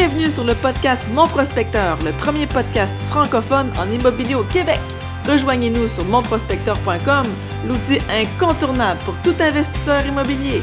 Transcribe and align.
Bienvenue 0.00 0.30
sur 0.30 0.44
le 0.44 0.54
podcast 0.54 1.08
Mon 1.12 1.26
Prospecteur, 1.26 1.98
le 2.04 2.12
premier 2.12 2.46
podcast 2.46 2.96
francophone 3.10 3.72
en 3.80 3.90
immobilier 3.90 4.36
au 4.36 4.44
Québec. 4.44 4.78
Rejoignez-nous 5.26 5.88
sur 5.88 6.04
monprospecteur.com, 6.04 7.26
l'outil 7.66 7.98
incontournable 8.08 9.00
pour 9.04 9.14
tout 9.24 9.34
investisseur 9.42 10.06
immobilier. 10.06 10.62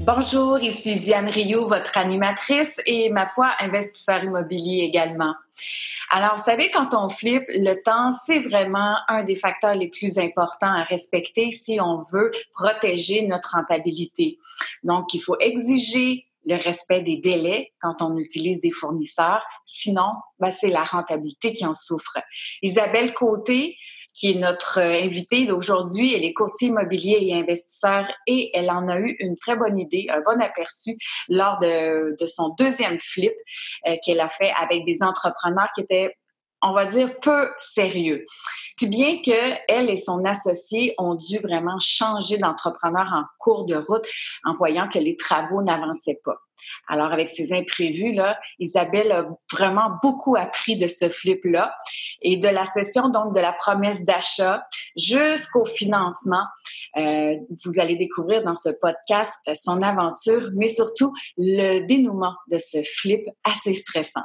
Bonjour, 0.00 0.58
ici 0.60 0.98
Diane 0.98 1.28
Rio, 1.28 1.68
votre 1.68 1.98
animatrice 1.98 2.80
et 2.86 3.10
ma 3.10 3.26
foi, 3.26 3.50
investisseur 3.60 4.24
immobilier 4.24 4.84
également. 4.84 5.34
Alors, 6.10 6.36
vous 6.36 6.42
savez, 6.42 6.70
quand 6.70 6.94
on 6.94 7.10
flippe, 7.10 7.44
le 7.48 7.74
temps, 7.82 8.12
c'est 8.24 8.40
vraiment 8.40 8.96
un 9.08 9.24
des 9.24 9.36
facteurs 9.36 9.74
les 9.74 9.88
plus 9.88 10.16
importants 10.16 10.72
à 10.72 10.84
respecter 10.84 11.50
si 11.50 11.78
on 11.82 12.00
veut 12.00 12.32
protéger 12.54 13.26
notre 13.26 13.56
rentabilité. 13.56 14.38
Donc, 14.84 15.12
il 15.12 15.20
faut 15.20 15.36
exiger 15.38 16.24
le 16.46 16.56
respect 16.56 17.00
des 17.00 17.16
délais 17.16 17.72
quand 17.80 17.96
on 18.00 18.16
utilise 18.16 18.60
des 18.60 18.70
fournisseurs. 18.70 19.42
Sinon, 19.64 20.12
ben, 20.38 20.52
c'est 20.52 20.68
la 20.68 20.84
rentabilité 20.84 21.54
qui 21.54 21.66
en 21.66 21.74
souffre. 21.74 22.18
Isabelle 22.62 23.14
Côté, 23.14 23.76
qui 24.14 24.30
est 24.30 24.38
notre 24.38 24.80
euh, 24.80 25.02
invitée 25.02 25.46
d'aujourd'hui. 25.46 26.14
Elle 26.14 26.24
est 26.24 26.32
courtier 26.32 26.68
immobilier 26.68 27.18
et 27.20 27.34
investisseur 27.34 28.06
et 28.26 28.50
elle 28.54 28.70
en 28.70 28.88
a 28.88 28.98
eu 28.98 29.16
une 29.18 29.36
très 29.36 29.56
bonne 29.56 29.78
idée, 29.78 30.06
un 30.08 30.20
bon 30.20 30.40
aperçu 30.40 30.92
lors 31.28 31.58
de, 31.58 32.14
son 32.26 32.54
deuxième 32.58 32.98
flip 32.98 33.32
euh, 33.86 33.94
qu'elle 34.04 34.20
a 34.20 34.28
fait 34.28 34.52
avec 34.60 34.84
des 34.84 35.02
entrepreneurs 35.02 35.68
qui 35.74 35.82
étaient 35.82 36.14
on 36.64 36.72
va 36.72 36.86
dire, 36.86 37.20
peu 37.20 37.50
sérieux. 37.60 38.24
Si 38.76 38.88
bien 38.88 39.22
que 39.24 39.54
elle 39.68 39.88
et 39.88 39.96
son 39.96 40.24
associé 40.24 40.94
ont 40.98 41.14
dû 41.14 41.38
vraiment 41.38 41.78
changer 41.78 42.38
d'entrepreneur 42.38 43.06
en 43.12 43.24
cours 43.38 43.66
de 43.66 43.76
route 43.76 44.06
en 44.44 44.52
voyant 44.54 44.88
que 44.88 44.98
les 44.98 45.16
travaux 45.16 45.62
n'avançaient 45.62 46.20
pas. 46.24 46.36
Alors, 46.88 47.12
avec 47.12 47.28
ces 47.28 47.52
imprévus, 47.52 48.12
là, 48.12 48.38
Isabelle 48.58 49.12
a 49.12 49.26
vraiment 49.52 49.98
beaucoup 50.02 50.36
appris 50.36 50.76
de 50.76 50.86
ce 50.86 51.08
flip-là 51.08 51.74
et 52.22 52.36
de 52.36 52.48
la 52.48 52.64
session, 52.66 53.08
donc, 53.08 53.34
de 53.34 53.40
la 53.40 53.52
promesse 53.52 54.04
d'achat 54.04 54.66
jusqu'au 54.96 55.64
financement. 55.64 56.44
Euh, 56.96 57.36
vous 57.64 57.78
allez 57.78 57.96
découvrir 57.96 58.42
dans 58.44 58.56
ce 58.56 58.70
podcast 58.80 59.34
son 59.54 59.82
aventure, 59.82 60.50
mais 60.54 60.68
surtout 60.68 61.12
le 61.36 61.86
dénouement 61.86 62.34
de 62.50 62.58
ce 62.58 62.78
flip 62.82 63.26
assez 63.44 63.74
stressant. 63.74 64.24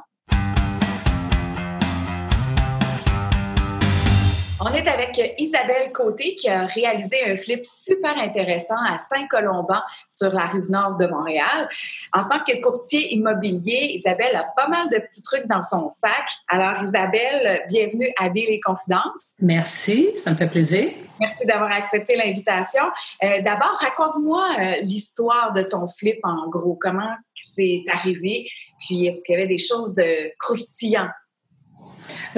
On 4.62 4.74
est 4.74 4.90
avec 4.90 5.18
Isabelle 5.38 5.94
Côté 5.94 6.36
qui 6.36 6.50
a 6.50 6.66
réalisé 6.66 7.16
un 7.26 7.38
flip 7.38 7.66
super 7.66 8.18
intéressant 8.18 8.76
à 8.86 8.98
Saint-Colomban 8.98 9.80
sur 10.10 10.34
la 10.34 10.48
rive 10.48 10.70
nord 10.70 10.98
de 10.98 11.08
Montréal. 11.08 11.70
En 12.12 12.26
tant 12.26 12.40
que 12.40 12.60
courtier 12.62 13.14
immobilier, 13.14 13.92
Isabelle 13.94 14.36
a 14.36 14.44
pas 14.58 14.68
mal 14.68 14.90
de 14.90 15.00
petits 15.00 15.24
trucs 15.24 15.48
dans 15.48 15.62
son 15.62 15.88
sac. 15.88 16.28
Alors 16.50 16.84
Isabelle, 16.84 17.62
bienvenue 17.70 18.12
à 18.20 18.28
Deal 18.28 18.50
et 18.50 18.60
Confidences. 18.60 19.30
Merci, 19.40 20.10
ça 20.18 20.32
me 20.32 20.36
fait 20.36 20.50
plaisir. 20.50 20.92
Merci 21.22 21.46
d'avoir 21.46 21.72
accepté 21.72 22.18
l'invitation. 22.18 22.84
Euh, 23.24 23.42
d'abord, 23.42 23.78
raconte-moi 23.80 24.46
euh, 24.60 24.74
l'histoire 24.82 25.54
de 25.54 25.64
ton 25.64 25.88
flip 25.88 26.20
en 26.24 26.50
gros. 26.50 26.78
Comment 26.82 27.16
c'est 27.34 27.84
arrivé? 27.94 28.50
Puis 28.80 29.06
est-ce 29.06 29.24
qu'il 29.24 29.36
y 29.36 29.38
avait 29.38 29.48
des 29.48 29.58
choses 29.58 29.96
de 29.96 30.34
croustillant? 30.38 31.08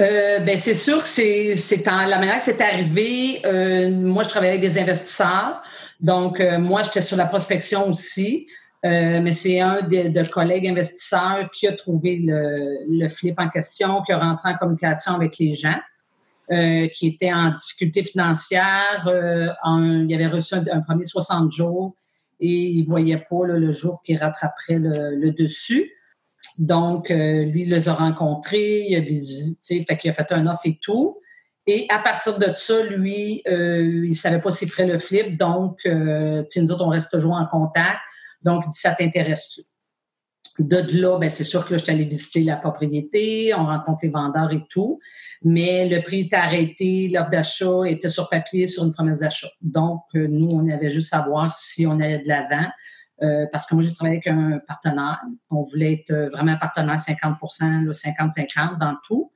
Euh, 0.00 0.38
ben 0.38 0.56
c'est 0.56 0.74
sûr 0.74 1.02
que 1.02 1.08
c'est, 1.08 1.54
la 1.84 2.18
manière 2.18 2.38
que 2.38 2.44
c'est 2.44 2.60
arrivé. 2.60 3.40
Euh, 3.44 3.90
moi, 3.90 4.22
je 4.22 4.28
travaillais 4.28 4.52
avec 4.52 4.62
des 4.62 4.78
investisseurs. 4.78 5.62
Donc, 6.00 6.40
euh, 6.40 6.58
moi, 6.58 6.82
j'étais 6.82 7.00
sur 7.00 7.16
la 7.16 7.26
prospection 7.26 7.88
aussi. 7.88 8.46
mais 8.82 9.32
c'est 9.32 9.60
un 9.60 9.82
de, 9.82 10.28
collègues 10.28 10.66
investisseurs 10.66 11.50
qui 11.52 11.68
a 11.68 11.72
trouvé 11.72 12.18
le, 12.24 12.78
le, 12.88 13.08
flip 13.08 13.38
en 13.38 13.48
question, 13.48 14.02
qui 14.02 14.12
a 14.12 14.18
rentré 14.18 14.50
en 14.50 14.56
communication 14.56 15.14
avec 15.14 15.38
les 15.38 15.54
gens, 15.54 15.80
qui 16.48 17.06
étaient 17.06 17.32
en 17.32 17.50
difficulté 17.50 18.02
financière. 18.02 19.08
En, 19.62 20.06
il 20.08 20.14
avait 20.14 20.26
reçu 20.26 20.54
un, 20.54 20.80
premier 20.80 21.04
60 21.04 21.52
jours 21.52 21.94
et 22.40 22.48
il 22.48 22.82
ne 22.82 22.86
voyait 22.86 23.24
pas 23.30 23.46
le 23.46 23.70
jour 23.70 24.02
qui 24.04 24.16
rattraperait 24.16 24.80
le, 24.80 25.14
le 25.14 25.30
dessus. 25.30 25.92
Donc, 26.58 27.10
euh, 27.10 27.44
lui, 27.44 27.62
il 27.62 27.70
les 27.70 27.88
a 27.88 27.94
rencontrés, 27.94 28.86
il 28.88 28.96
a 28.96 29.00
visité, 29.00 29.84
fait 29.84 29.96
qu'il 29.96 30.10
a 30.10 30.12
fait 30.12 30.30
un 30.32 30.46
offre 30.46 30.62
et 30.66 30.78
tout. 30.80 31.18
Et 31.66 31.86
à 31.90 32.00
partir 32.00 32.38
de 32.38 32.52
ça, 32.52 32.82
lui, 32.82 33.42
euh, 33.46 34.06
il 34.06 34.14
savait 34.14 34.40
pas 34.40 34.50
s'il 34.50 34.68
ferait 34.68 34.86
le 34.86 34.98
flip. 34.98 35.38
Donc, 35.38 35.78
euh, 35.86 36.42
nous 36.56 36.72
autres, 36.72 36.84
on 36.84 36.88
reste 36.88 37.10
toujours 37.10 37.34
en 37.34 37.46
contact. 37.46 38.00
Donc, 38.42 38.64
il 38.66 38.70
dit, 38.70 38.78
ça 38.78 38.92
t'intéresse-tu? 38.92 39.62
De 40.58 41.00
là, 41.00 41.18
ben, 41.18 41.30
c'est 41.30 41.44
sûr 41.44 41.64
que 41.64 41.72
là, 41.72 41.78
je 41.78 41.84
suis 41.84 41.92
allée 41.92 42.04
visiter 42.04 42.42
la 42.42 42.56
propriété, 42.56 43.54
on 43.54 43.64
rencontre 43.64 44.00
les 44.02 44.10
vendeurs 44.10 44.52
et 44.52 44.64
tout. 44.68 44.98
Mais 45.42 45.88
le 45.88 46.02
prix 46.02 46.20
était 46.20 46.36
arrêté, 46.36 47.08
l'offre 47.08 47.30
d'achat 47.30 47.86
était 47.86 48.10
sur 48.10 48.28
papier 48.28 48.66
sur 48.66 48.84
une 48.84 48.92
promesse 48.92 49.20
d'achat. 49.20 49.48
Donc, 49.62 50.02
euh, 50.14 50.26
nous, 50.28 50.48
on 50.50 50.68
avait 50.68 50.90
juste 50.90 51.14
à 51.14 51.22
voir 51.22 51.54
si 51.56 51.86
on 51.86 51.98
allait 52.00 52.18
de 52.18 52.28
l'avant. 52.28 52.68
Euh, 53.22 53.46
parce 53.52 53.66
que 53.66 53.74
moi, 53.74 53.84
j'ai 53.84 53.94
travaillé 53.94 54.16
avec 54.16 54.26
un 54.26 54.58
partenaire. 54.66 55.20
On 55.50 55.62
voulait 55.62 55.92
être 55.92 56.10
euh, 56.10 56.28
vraiment 56.30 56.52
un 56.52 56.56
partenaire 56.56 56.96
50% 56.96 57.90
50-50 57.90 58.78
dans 58.78 58.96
tout. 59.06 59.32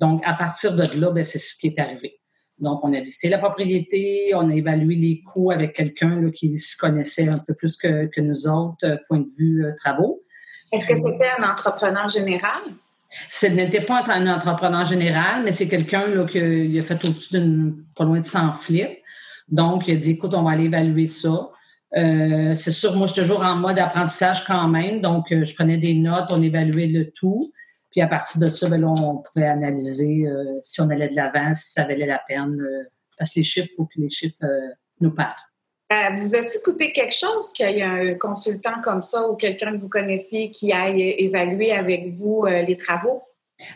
Donc, 0.00 0.22
à 0.24 0.34
partir 0.34 0.74
de 0.74 0.84
là, 0.98 1.10
ben, 1.10 1.22
c'est 1.22 1.38
ce 1.38 1.56
qui 1.56 1.66
est 1.66 1.78
arrivé. 1.78 2.18
Donc, 2.58 2.80
on 2.82 2.92
a 2.94 3.00
visité 3.00 3.28
la 3.28 3.36
propriété, 3.36 4.32
on 4.34 4.48
a 4.48 4.54
évalué 4.54 4.94
les 4.94 5.22
coûts 5.22 5.50
avec 5.50 5.74
quelqu'un 5.74 6.30
qui 6.30 6.56
se 6.56 6.76
connaissait 6.76 7.28
un 7.28 7.38
peu 7.38 7.52
plus 7.52 7.76
que, 7.76 8.20
nous 8.20 8.46
autres, 8.48 8.84
euh, 8.84 8.96
point 9.06 9.20
de 9.20 9.28
vue 9.36 9.66
travaux. 9.78 10.22
Est-ce 10.72 10.86
que 10.86 10.94
c'était 10.94 11.28
un 11.38 11.48
entrepreneur 11.50 12.08
général? 12.08 12.62
Ce 13.28 13.46
n'était 13.46 13.82
pas 13.82 14.02
un 14.08 14.26
entrepreneur 14.26 14.84
général, 14.84 15.44
mais 15.44 15.52
c'est 15.52 15.68
quelqu'un 15.68 16.26
qui 16.26 16.78
a 16.78 16.82
fait 16.82 17.04
au-dessus 17.04 17.38
d'une 17.38 17.84
pas 17.94 18.04
loin 18.04 18.20
de 18.20 18.26
100 18.26 18.54
flips. 18.54 18.98
Donc, 19.48 19.86
il 19.86 19.96
a 19.96 19.96
dit, 19.96 20.12
écoute, 20.12 20.34
on 20.34 20.42
va 20.42 20.52
aller 20.52 20.64
évaluer 20.64 21.06
ça. 21.06 21.50
Euh, 21.94 22.54
c'est 22.54 22.72
sûr, 22.72 22.94
moi, 22.96 23.06
je 23.06 23.12
suis 23.12 23.22
toujours 23.22 23.42
en 23.42 23.56
mode 23.56 23.78
apprentissage 23.78 24.44
quand 24.44 24.68
même. 24.68 25.00
Donc, 25.00 25.30
euh, 25.32 25.44
je 25.44 25.54
prenais 25.54 25.78
des 25.78 25.94
notes, 25.94 26.26
on 26.30 26.42
évaluait 26.42 26.86
le 26.86 27.10
tout. 27.10 27.52
Puis 27.90 28.00
à 28.00 28.08
partir 28.08 28.40
de 28.40 28.48
ça, 28.48 28.68
ben 28.68 28.84
on 28.84 29.18
pouvait 29.18 29.46
analyser 29.46 30.26
euh, 30.26 30.58
si 30.62 30.80
on 30.80 30.90
allait 30.90 31.08
de 31.08 31.16
l'avant, 31.16 31.54
si 31.54 31.72
ça 31.72 31.84
valait 31.84 32.06
la 32.06 32.20
peine. 32.26 32.58
parce 33.16 33.32
que 33.32 33.40
les 33.40 33.44
chiffres, 33.44 33.68
il 33.72 33.74
faut 33.74 33.84
que 33.86 33.98
les 34.00 34.10
chiffres 34.10 34.44
nous 35.00 35.14
parlent. 35.14 35.32
vous 36.14 36.34
a-t-il 36.34 36.60
coûté 36.62 36.92
quelque 36.92 37.14
chose 37.14 37.52
qu'il 37.54 37.70
y 37.70 37.78
ait 37.78 37.82
un 37.82 38.14
consultant 38.16 38.82
comme 38.82 39.02
ça 39.02 39.26
ou 39.26 39.36
quelqu'un 39.36 39.72
que 39.72 39.78
vous 39.78 39.88
connaissiez 39.88 40.50
qui 40.50 40.72
aille 40.72 41.00
évaluer 41.00 41.72
avec 41.72 42.08
vous 42.08 42.44
les 42.44 42.76
travaux? 42.76 43.22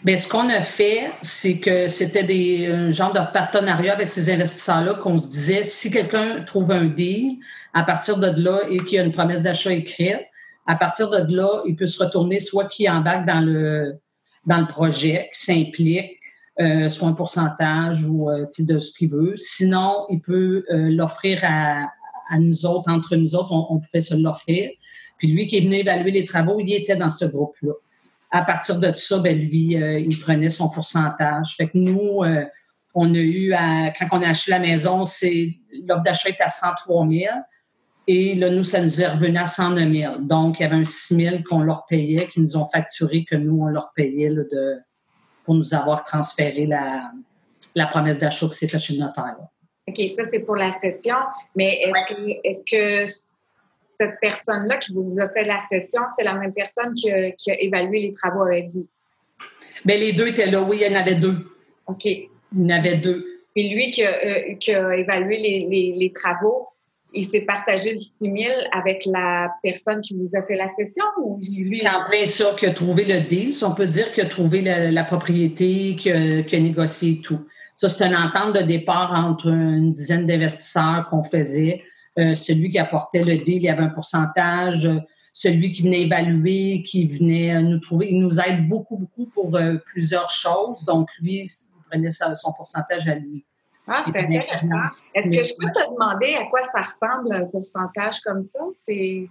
Bien, 0.04 0.16
ce 0.16 0.28
qu'on 0.28 0.50
a 0.50 0.60
fait, 0.60 1.10
c'est 1.22 1.58
que 1.58 1.88
c'était 1.88 2.22
des 2.22 2.66
un 2.66 2.90
genre 2.90 3.14
de 3.14 3.32
partenariat 3.32 3.94
avec 3.94 4.10
ces 4.10 4.30
investisseurs-là 4.30 4.94
qu'on 4.94 5.16
se 5.16 5.26
disait 5.26 5.64
si 5.64 5.90
quelqu'un 5.90 6.42
trouve 6.42 6.70
un 6.70 6.84
deal 6.84 7.38
à 7.72 7.82
partir 7.82 8.18
de 8.18 8.26
là 8.26 8.60
et 8.68 8.80
qu'il 8.80 8.96
y 8.96 8.98
a 8.98 9.04
une 9.04 9.12
promesse 9.12 9.40
d'achat 9.40 9.72
écrite, 9.72 10.20
à 10.66 10.76
partir 10.76 11.08
de 11.08 11.34
là, 11.34 11.62
il 11.66 11.76
peut 11.76 11.86
se 11.86 12.02
retourner 12.02 12.40
soit 12.40 12.66
qui 12.66 12.90
embarque 12.90 13.26
dans 13.26 13.40
le 13.40 13.98
dans 14.46 14.60
le 14.60 14.66
projet, 14.66 15.28
qui 15.32 15.40
s'implique, 15.40 16.18
euh, 16.60 16.90
soit 16.90 17.08
un 17.08 17.12
pourcentage 17.12 18.04
ou 18.04 18.30
euh, 18.30 18.46
de 18.58 18.78
ce 18.78 18.92
qu'il 18.92 19.10
veut. 19.10 19.34
Sinon, 19.36 20.06
il 20.10 20.20
peut 20.20 20.64
euh, 20.70 20.90
l'offrir 20.90 21.40
à, 21.42 21.90
à, 22.30 22.38
nous 22.38 22.66
autres, 22.66 22.90
entre 22.90 23.16
nous 23.16 23.34
autres, 23.34 23.52
on, 23.52 23.66
on 23.70 23.80
pouvait 23.80 24.00
se 24.00 24.14
l'offrir. 24.14 24.70
Puis 25.18 25.28
lui 25.28 25.46
qui 25.46 25.58
est 25.58 25.60
venu 25.60 25.76
évaluer 25.76 26.10
les 26.10 26.24
travaux, 26.24 26.58
il 26.58 26.72
était 26.72 26.96
dans 26.96 27.10
ce 27.10 27.26
groupe-là 27.26 27.72
à 28.30 28.42
partir 28.42 28.78
de 28.78 28.92
ça, 28.92 29.18
ben 29.18 29.36
lui, 29.38 29.76
euh, 29.76 29.98
il 29.98 30.18
prenait 30.18 30.48
son 30.48 30.68
pourcentage. 30.68 31.56
Fait 31.56 31.68
que 31.68 31.78
nous, 31.78 32.22
euh, 32.22 32.44
on 32.94 33.12
a 33.14 33.18
eu, 33.18 33.52
à, 33.52 33.90
quand 33.90 34.06
on 34.12 34.22
a 34.22 34.28
acheté 34.28 34.52
la 34.52 34.60
maison, 34.60 35.04
c'est 35.04 35.54
l'offre 35.86 36.02
d'achat 36.02 36.28
est 36.28 36.40
à 36.40 36.48
103 36.48 37.08
000. 37.08 37.34
Et 38.06 38.34
là, 38.34 38.50
nous, 38.50 38.64
ça 38.64 38.80
nous 38.82 39.00
est 39.00 39.06
revenu 39.06 39.36
à 39.36 39.46
109 39.46 39.92
000. 39.92 40.18
Donc, 40.20 40.58
il 40.58 40.62
y 40.62 40.66
avait 40.66 40.76
un 40.76 40.84
6 40.84 41.16
000 41.16 41.36
qu'on 41.48 41.60
leur 41.60 41.86
payait, 41.86 42.26
qu'ils 42.26 42.42
nous 42.42 42.56
ont 42.56 42.66
facturé, 42.66 43.24
que 43.24 43.36
nous, 43.36 43.62
on 43.62 43.66
leur 43.66 43.92
payait 43.94 44.30
de, 44.30 44.78
pour 45.44 45.54
nous 45.54 45.74
avoir 45.74 46.02
transféré 46.02 46.66
la, 46.66 47.12
la 47.74 47.86
promesse 47.86 48.18
d'achat 48.18 48.46
qui 48.48 48.56
s'est 48.56 48.68
faite 48.68 48.80
chez 48.80 48.94
le 48.94 49.00
notaire. 49.00 49.36
OK, 49.88 50.00
ça, 50.16 50.24
c'est 50.24 50.40
pour 50.40 50.56
la 50.56 50.72
session. 50.72 51.16
Mais 51.56 51.80
est-ce 51.82 52.14
que, 52.14 52.30
est-ce 52.44 52.64
que 52.64 53.12
cette 54.00 54.18
personne-là 54.20 54.78
qui 54.78 54.94
vous 54.94 55.20
a 55.20 55.28
fait 55.28 55.44
la 55.44 55.58
session, 55.68 56.02
c'est 56.16 56.24
la 56.24 56.34
même 56.34 56.54
personne 56.54 56.94
qui 56.94 57.10
a, 57.10 57.60
évalué 57.60 58.00
les 58.00 58.12
travaux 58.12 58.42
avec 58.42 58.68
vous? 58.70 58.88
Bien, 59.84 59.96
les 59.96 60.12
deux 60.12 60.28
étaient 60.28 60.46
là, 60.46 60.62
oui, 60.62 60.78
il 60.80 60.90
y 60.90 60.96
en 60.96 60.98
avait 60.98 61.16
deux. 61.16 61.36
OK. 61.86 62.04
Il 62.06 62.30
y 62.54 62.64
en 62.64 62.70
avait 62.70 62.96
deux. 62.96 63.24
Et 63.56 63.74
lui 63.74 63.90
qui 63.90 64.02
a, 64.02 64.12
euh, 64.24 64.92
évalué 64.92 65.66
les, 65.96 66.12
travaux, 66.14 66.68
il 67.12 67.24
s'est 67.24 67.40
partagé 67.42 67.92
le 67.92 67.98
6 67.98 68.18
000 68.18 68.34
avec 68.72 69.04
la 69.06 69.52
personne 69.62 70.00
qui 70.00 70.16
vous 70.16 70.36
a 70.36 70.42
fait 70.42 70.56
la 70.56 70.68
session 70.68 71.04
ou 71.22 71.38
lui? 71.52 71.80
C'est 71.82 71.88
en 71.88 72.04
plein 72.08 72.24
ça, 72.26 72.54
qui 72.56 72.66
a 72.66 72.70
trouvé 72.70 73.04
le 73.04 73.20
deal, 73.20 73.52
si 73.52 73.64
on 73.64 73.74
peut 73.74 73.86
dire, 73.86 74.12
qui 74.12 74.20
a 74.20 74.26
trouvé 74.26 74.62
la, 74.62 75.04
propriété, 75.04 75.96
qui 75.96 76.10
a, 76.10 76.42
qui 76.42 76.56
a, 76.56 76.60
négocié 76.60 77.20
tout. 77.20 77.40
Ça, 77.76 77.88
c'est 77.88 78.04
une 78.04 78.16
entente 78.16 78.54
de 78.54 78.62
départ 78.62 79.12
entre 79.12 79.48
une 79.48 79.92
dizaine 79.92 80.26
d'investisseurs 80.26 81.08
qu'on 81.10 81.24
faisait. 81.24 81.82
Euh, 82.18 82.34
celui 82.34 82.70
qui 82.70 82.78
apportait 82.78 83.22
le 83.22 83.36
deal, 83.38 83.56
il 83.56 83.62
y 83.62 83.68
avait 83.68 83.82
un 83.82 83.90
pourcentage. 83.90 84.88
celui 85.32 85.70
qui 85.70 85.82
venait 85.82 86.02
évaluer, 86.02 86.82
qui 86.82 87.06
venait 87.06 87.62
nous 87.62 87.78
trouver. 87.78 88.08
Il 88.10 88.20
nous 88.20 88.40
aide 88.40 88.68
beaucoup, 88.68 88.96
beaucoup 88.96 89.26
pour 89.26 89.56
plusieurs 89.86 90.28
choses. 90.28 90.84
Donc, 90.84 91.08
lui, 91.20 91.44
il 91.44 91.48
prenait 91.88 92.10
son 92.10 92.52
pourcentage 92.52 93.08
à 93.08 93.14
lui. 93.14 93.44
Ah, 93.86 94.02
c'est 94.04 94.18
intéressant. 94.18 95.02
Est-ce 95.14 95.30
que 95.30 95.44
je 95.44 95.54
peux 95.58 95.72
te 95.72 95.92
demander 95.92 96.34
à 96.34 96.46
quoi 96.46 96.60
ça 96.64 96.82
ressemble 96.82 97.34
un 97.34 97.44
pourcentage 97.44 98.20
comme 98.20 98.42
ça? 98.42 98.60
C'est 98.72 99.28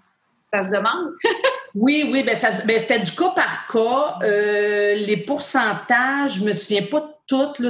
ça 0.52 0.64
se 0.64 0.70
demande? 0.70 1.14
oui, 1.76 2.10
oui, 2.12 2.24
ben, 2.24 2.36
ben, 2.66 2.80
c'était 2.80 3.00
du 3.00 3.12
cas 3.12 3.30
par 3.30 3.68
cas. 3.68 4.26
Euh, 4.26 4.96
les 4.96 5.18
pourcentages, 5.18 6.36
je 6.36 6.44
me 6.44 6.54
souviens 6.54 6.84
pas 6.84 7.02
de 7.02 7.14
toutes. 7.28 7.60
Là, 7.60 7.70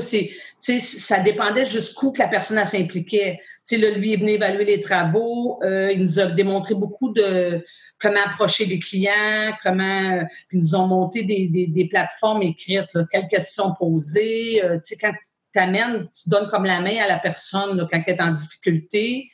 ça 0.60 1.20
dépendait 1.20 1.66
jusqu'où 1.66 2.12
que 2.12 2.20
la 2.20 2.28
personne 2.28 2.64
s'impliquait. 2.66 3.40
Là, 3.72 3.92
lui 3.92 4.14
est 4.14 4.18
venu 4.18 4.32
évaluer 4.32 4.66
les 4.66 4.82
travaux. 4.82 5.60
Euh, 5.64 5.92
il 5.92 6.02
nous 6.02 6.20
a 6.20 6.26
démontré 6.26 6.74
beaucoup 6.74 7.14
de 7.14 7.64
comment 8.00 8.20
approcher 8.26 8.66
des 8.66 8.80
clients, 8.80 9.54
comment. 9.64 10.24
Puis 10.48 10.58
ils 10.58 10.62
nous 10.62 10.76
ont 10.76 10.88
monté 10.88 11.24
des, 11.24 11.48
des, 11.68 11.86
plateformes 11.86 12.42
écrites, 12.42 12.98
quelles 13.12 13.28
questions 13.28 13.76
poser. 13.78 14.64
Euh, 14.64 14.80
quand 15.00 15.14
tu 15.54 15.60
amènes, 15.60 16.08
tu 16.12 16.30
donnes 16.30 16.50
comme 16.50 16.66
la 16.66 16.82
main 16.82 16.98
à 16.98 17.08
la 17.08 17.20
personne 17.20 17.88
quand 17.92 18.02
elle 18.08 18.16
est 18.16 18.22
en 18.22 18.32
difficulté. 18.32 19.30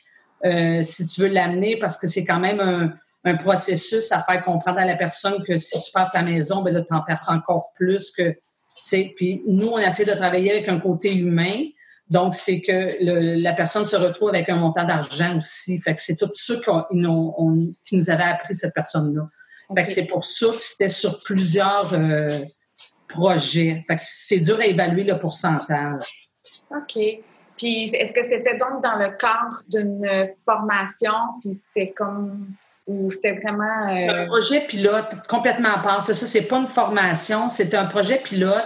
si 0.82 1.06
tu 1.06 1.22
veux 1.22 1.28
l'amener, 1.28 1.78
parce 1.78 1.96
que 1.96 2.06
c'est 2.06 2.24
quand 2.26 2.40
même 2.40 2.60
un, 2.60 2.92
un 3.26 3.36
processus 3.36 4.12
à 4.12 4.22
faire 4.22 4.44
comprendre 4.44 4.78
à 4.78 4.86
la 4.86 4.94
personne 4.94 5.42
que 5.42 5.56
si 5.56 5.80
tu 5.82 5.90
pars 5.92 6.06
de 6.06 6.12
ta 6.12 6.22
maison, 6.22 6.62
ben 6.62 6.72
là, 6.72 6.82
tu 6.82 6.94
en 6.94 7.02
perds 7.02 7.24
encore 7.26 7.72
plus 7.74 8.12
que, 8.12 8.30
tu 8.30 8.38
sais. 8.88 9.12
Puis 9.16 9.42
nous, 9.46 9.68
on 9.68 9.78
essaie 9.78 10.04
de 10.04 10.12
travailler 10.12 10.52
avec 10.52 10.68
un 10.68 10.78
côté 10.78 11.16
humain. 11.16 11.52
Donc, 12.08 12.34
c'est 12.34 12.60
que 12.60 12.88
la 13.40 13.52
personne 13.52 13.84
se 13.84 13.96
retrouve 13.96 14.28
avec 14.28 14.48
un 14.48 14.56
montant 14.56 14.84
d'argent 14.84 15.36
aussi. 15.36 15.80
Fait 15.80 15.94
que 15.94 16.00
c'est 16.00 16.16
tout 16.16 16.30
ça 16.32 16.54
qui 16.56 16.96
nous 17.96 18.10
avait 18.10 18.22
appris 18.22 18.54
cette 18.54 18.74
personne-là. 18.74 19.28
Fait 19.74 19.82
que 19.82 19.90
c'est 19.90 20.06
pour 20.06 20.22
ça 20.22 20.46
que 20.46 20.60
c'était 20.60 20.88
sur 20.88 21.20
plusieurs 21.24 21.92
euh, 21.94 22.28
projets. 23.08 23.82
Fait 23.88 23.96
que 23.96 24.02
c'est 24.04 24.38
dur 24.38 24.60
à 24.60 24.66
évaluer 24.66 25.02
le 25.02 25.18
pourcentage. 25.18 26.30
OK. 26.70 26.98
Puis, 27.56 27.84
est-ce 27.94 28.12
que 28.12 28.22
c'était 28.22 28.56
donc 28.58 28.82
dans 28.82 28.96
le 28.96 29.16
cadre 29.16 29.56
d'une 29.68 30.28
formation, 30.44 31.14
puis 31.40 31.52
c'était 31.52 31.90
comme 31.90 32.54
ou 32.86 33.10
c'était 33.10 33.32
vraiment. 33.32 33.88
Euh, 33.88 34.22
un 34.22 34.26
projet 34.26 34.60
pilote 34.66 35.26
complètement 35.28 35.74
à 35.74 35.78
part. 35.80 36.04
C'est 36.04 36.14
ça, 36.14 36.26
c'est 36.26 36.42
pas 36.42 36.58
une 36.58 36.66
formation, 36.66 37.48
c'est 37.48 37.74
un 37.74 37.86
projet 37.86 38.18
pilote 38.18 38.64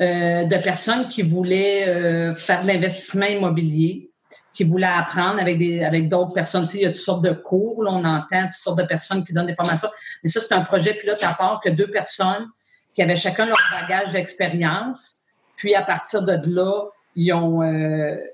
euh, 0.00 0.44
de 0.44 0.56
personnes 0.62 1.08
qui 1.08 1.22
voulaient 1.22 1.88
euh, 1.88 2.34
faire 2.34 2.62
de 2.62 2.66
l'investissement 2.66 3.26
immobilier, 3.26 4.10
qui 4.52 4.64
voulaient 4.64 4.86
apprendre 4.86 5.40
avec 5.40 5.58
des 5.58 5.82
avec 5.82 6.08
d'autres 6.08 6.34
personnes. 6.34 6.66
il 6.74 6.80
y 6.80 6.84
a 6.84 6.88
toutes 6.88 6.96
sortes 6.96 7.24
de 7.24 7.32
cours, 7.32 7.82
là, 7.82 7.90
on 7.92 8.04
entend 8.04 8.42
toutes 8.42 8.52
sortes 8.52 8.78
de 8.78 8.86
personnes 8.86 9.24
qui 9.24 9.32
donnent 9.32 9.46
des 9.46 9.54
formations. 9.54 9.88
Mais 10.22 10.28
ça, 10.28 10.40
c'est 10.40 10.54
un 10.54 10.62
projet 10.62 10.94
pilote 10.94 11.22
à 11.24 11.32
part 11.32 11.60
que 11.64 11.70
deux 11.70 11.90
personnes 11.90 12.46
qui 12.94 13.02
avaient 13.02 13.16
chacun 13.16 13.46
leur 13.46 13.62
bagage 13.70 14.12
d'expérience. 14.12 15.20
Puis 15.56 15.74
à 15.74 15.82
partir 15.82 16.22
de 16.22 16.38
là, 16.54 16.88
ils 17.14 17.32
ont, 17.32 17.62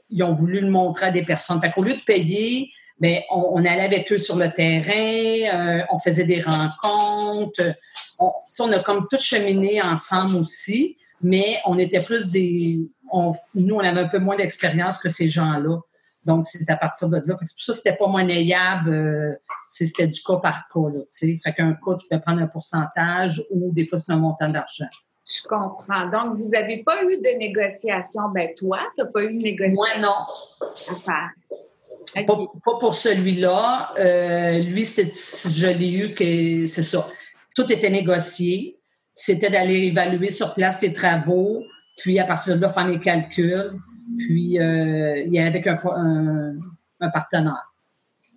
ils 0.09 0.23
ont 0.23 0.33
voulu 0.33 0.61
le 0.61 0.71
montrer 0.71 1.07
à 1.07 1.11
des 1.11 1.23
personnes. 1.23 1.61
Fait 1.61 1.71
qu'au 1.71 1.83
lieu 1.83 1.95
de 1.95 2.01
payer 2.01 2.73
mais 3.01 3.25
on, 3.31 3.65
allait 3.65 3.83
avec 3.83 4.11
eux 4.13 4.19
sur 4.19 4.37
le 4.37 4.51
terrain, 4.51 5.81
euh, 5.81 5.85
on 5.91 5.99
faisait 5.99 6.25
des 6.25 6.43
rencontres. 6.43 7.63
On, 8.19 8.31
on 8.61 8.73
a 8.73 8.79
comme 8.81 9.07
tout 9.09 9.19
cheminé 9.19 9.81
ensemble 9.81 10.37
aussi, 10.37 10.97
mais 11.21 11.59
on 11.65 11.79
était 11.79 12.03
plus 12.03 12.29
des... 12.29 12.89
nous, 13.55 13.75
on 13.75 13.81
avait 13.81 14.01
un 14.01 14.09
peu 14.09 14.19
moins 14.19 14.37
d'expérience 14.37 14.99
que 14.99 15.09
ces 15.09 15.29
gens-là. 15.29 15.79
Donc, 16.25 16.45
c'est 16.45 16.69
à 16.69 16.77
partir 16.77 17.09
de 17.09 17.17
là. 17.17 17.37
C'est 17.45 17.55
pour 17.55 17.63
ça 17.63 17.73
que 17.73 17.79
c'était 17.79 17.97
pas 17.97 18.09
monnayable. 18.09 18.93
Euh, 18.93 19.35
c'était 19.67 20.07
du 20.07 20.21
cas 20.23 20.37
par 20.37 20.69
cas. 20.69 20.81
Là, 20.93 21.01
fait 21.11 21.39
qu'un 21.57 21.73
cas, 21.75 21.95
tu 21.99 22.07
peux 22.11 22.21
prendre 22.21 22.43
un 22.43 22.47
pourcentage 22.47 23.43
ou 23.51 23.73
des 23.73 23.87
fois, 23.87 23.99
c'est 23.99 24.13
un 24.13 24.17
montant 24.17 24.49
d'argent. 24.49 24.89
Je 25.25 25.47
comprends. 25.47 26.07
Donc, 26.09 26.35
vous 26.35 26.51
n'avez 26.51 26.83
pas 26.83 27.03
eu 27.05 27.17
de 27.19 27.39
négociation. 27.39 28.23
Ben, 28.35 28.51
toi, 28.57 28.81
tu 28.95 29.03
n'as 29.03 29.11
pas 29.11 29.23
eu 29.25 29.37
de 29.37 29.43
négociation. 29.43 29.77
Moi, 29.77 29.99
non. 30.01 31.07
À 31.07 31.29
pas, 32.15 32.79
pour 32.81 32.95
celui-là. 32.95 33.93
Euh, 33.99 34.59
lui, 34.59 34.85
je 34.85 35.67
l'ai 35.67 35.93
eu 35.93 36.15
que 36.15 36.67
c'est 36.67 36.83
ça. 36.83 37.09
Tout 37.55 37.71
était 37.73 37.91
négocié. 37.91 38.79
C'était 39.15 39.51
d'aller 39.51 39.87
évaluer 39.87 40.31
sur 40.31 40.55
place 40.55 40.79
tes 40.79 40.93
travaux, 40.93 41.65
puis 41.97 42.19
à 42.21 42.25
partir 42.25 42.57
de 42.57 42.63
là, 42.63 42.69
faire 42.69 42.87
les 42.87 43.01
calculs. 43.01 43.73
Puis 44.17 44.59
euh, 44.59 45.25
il 45.27 45.35
y 45.35 45.39
avait 45.39 45.49
avec 45.49 45.67
un, 45.67 45.77
un, 47.01 47.09
partenaire. 47.11 47.73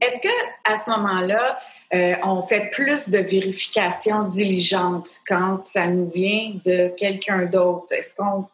Est-ce 0.02 0.20
que 0.20 0.30
à 0.66 0.78
ce 0.78 0.90
moment-là, 0.90 1.60
euh, 1.94 2.16
on 2.24 2.42
fait 2.42 2.70
plus 2.72 3.10
de 3.10 3.20
vérifications 3.20 4.24
diligentes 4.24 5.10
quand 5.28 5.66
ça 5.66 5.88
nous 5.88 6.10
vient 6.10 6.56
de 6.66 6.90
quelqu'un 6.98 7.46
d'autre? 7.46 7.92
Est-ce 7.92 8.16
qu'on 8.16 8.48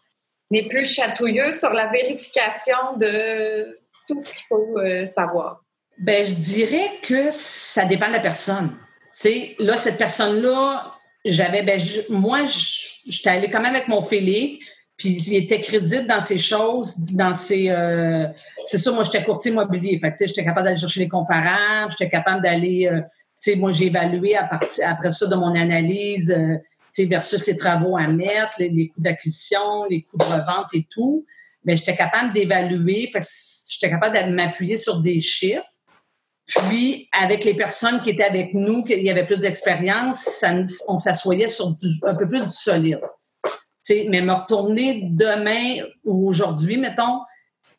est 0.51 0.69
plus 0.69 0.85
chatouilleux 0.85 1.51
sur 1.51 1.73
la 1.73 1.87
vérification 1.87 2.97
de 2.97 3.76
tout 4.07 4.19
ce 4.19 4.29
qu'il 4.33 4.45
faut 4.47 4.77
euh, 4.79 5.05
savoir? 5.05 5.63
Ben, 5.97 6.23
je 6.25 6.33
dirais 6.33 6.91
que 7.01 7.29
ça 7.31 7.85
dépend 7.85 8.07
de 8.07 8.13
la 8.13 8.19
personne. 8.19 8.71
sais, 9.13 9.55
là, 9.59 9.75
cette 9.77 9.97
personne-là, 9.97 10.93
j'avais, 11.25 11.63
ben, 11.63 11.79
moi, 12.09 12.39
j'étais 13.05 13.29
allée 13.29 13.49
quand 13.49 13.61
même 13.61 13.75
avec 13.75 13.87
mon 13.87 14.01
feeling, 14.01 14.59
puis 14.95 15.09
il 15.27 15.35
était 15.35 15.61
crédible 15.61 16.07
dans 16.07 16.21
ces 16.21 16.37
choses, 16.37 16.95
dans 17.13 17.33
ses. 17.33 17.69
Euh, 17.69 18.27
c'est 18.67 18.77
ça, 18.77 18.91
moi, 18.91 19.03
j'étais 19.03 19.23
courtier 19.23 19.51
immobilier. 19.51 19.97
Fait 19.99 20.13
j'étais 20.19 20.43
capable 20.43 20.65
d'aller 20.65 20.79
chercher 20.79 21.01
les 21.01 21.09
comparables, 21.09 21.91
j'étais 21.91 22.09
capable 22.09 22.41
d'aller. 22.41 22.87
Euh, 22.91 23.01
tu 23.41 23.51
sais, 23.51 23.55
moi, 23.55 23.71
j'ai 23.71 23.87
évalué 23.87 24.35
à 24.35 24.45
partir, 24.45 24.89
après 24.89 25.11
ça 25.11 25.27
de 25.27 25.35
mon 25.35 25.53
analyse, 25.55 26.35
tu 26.35 26.63
sais, 26.91 27.05
versus 27.05 27.39
ses 27.39 27.55
travaux 27.55 27.95
à 27.95 28.07
mettre, 28.07 28.53
les, 28.57 28.69
les 28.69 28.87
coûts 28.87 29.01
d'acquisition, 29.01 29.85
les 29.87 30.01
coûts 30.01 30.17
de 30.17 30.23
revente 30.23 30.73
et 30.73 30.87
tout 30.89 31.23
mais 31.63 31.75
j'étais 31.75 31.95
capable 31.95 32.33
d'évaluer, 32.33 33.11
j'étais 33.11 33.89
capable 33.89 34.17
de 34.17 34.33
m'appuyer 34.33 34.77
sur 34.77 35.01
des 35.01 35.21
chiffres. 35.21 35.65
Puis, 36.47 37.09
avec 37.11 37.43
les 37.43 37.55
personnes 37.55 37.99
qui 37.99 38.11
étaient 38.11 38.23
avec 38.23 38.53
nous, 38.53 38.83
qui 38.83 38.93
y 39.01 39.09
avait 39.09 39.25
plus 39.25 39.41
d'expérience, 39.41 40.43
on 40.87 40.97
s'assoyait 40.97 41.47
sur 41.47 41.75
un 42.03 42.15
peu 42.15 42.27
plus 42.27 42.43
du 42.43 42.49
solide. 42.49 43.01
mais 43.89 44.21
me 44.21 44.33
retourner 44.33 45.01
demain 45.03 45.85
ou 46.05 46.29
aujourd'hui, 46.29 46.77
mettons, 46.77 47.19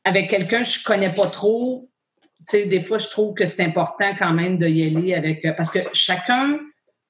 avec 0.04 0.28
quelqu'un 0.28 0.60
que 0.60 0.69
je 0.69 0.84
connais 0.84 1.12
pas 1.14 1.28
trop, 1.28 1.88
des 2.52 2.81
fois, 2.81 2.98
je 2.98 3.08
trouve 3.08 3.34
que 3.34 3.46
c'est 3.46 3.64
important 3.64 4.14
quand 4.19 4.32
même 4.32 4.58
de 4.58 4.69
y 4.69 4.84
aller 4.84 5.14
avec... 5.14 5.46
Parce 5.56 5.70
que 5.70 5.81
chacun 5.92 6.58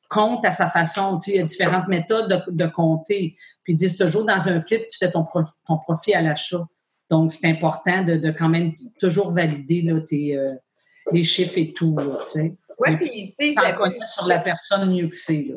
compte 0.08 0.44
à 0.44 0.52
sa 0.52 0.68
façon. 0.68 1.18
Il 1.26 1.36
y 1.36 1.38
a 1.38 1.42
différentes 1.42 1.88
méthodes 1.88 2.28
de, 2.28 2.52
de 2.52 2.66
compter. 2.66 3.36
Puis 3.68 3.74
ils 3.74 3.76
disent 3.76 3.98
toujours 3.98 4.24
dans 4.24 4.48
un 4.48 4.62
flip, 4.62 4.86
tu 4.86 4.96
fais 4.96 5.10
ton, 5.10 5.26
ton 5.66 5.76
profit 5.76 6.14
à 6.14 6.22
l'achat. 6.22 6.66
Donc, 7.10 7.30
c'est 7.30 7.46
important 7.46 8.02
de, 8.02 8.16
de, 8.16 8.30
quand 8.30 8.48
même 8.48 8.72
toujours 8.98 9.30
valider 9.30 9.82
là, 9.82 10.00
tes, 10.00 10.34
euh, 10.34 10.54
les 11.12 11.22
chiffres 11.22 11.58
et 11.58 11.74
tout. 11.74 11.94
Oui, 12.78 12.96
puis 12.96 13.34
tu 13.38 13.52
sais. 13.52 13.64
sur 14.04 14.26
la 14.26 14.38
personne 14.38 14.90
mieux 14.90 15.06
que 15.06 15.14
c'est. 15.14 15.48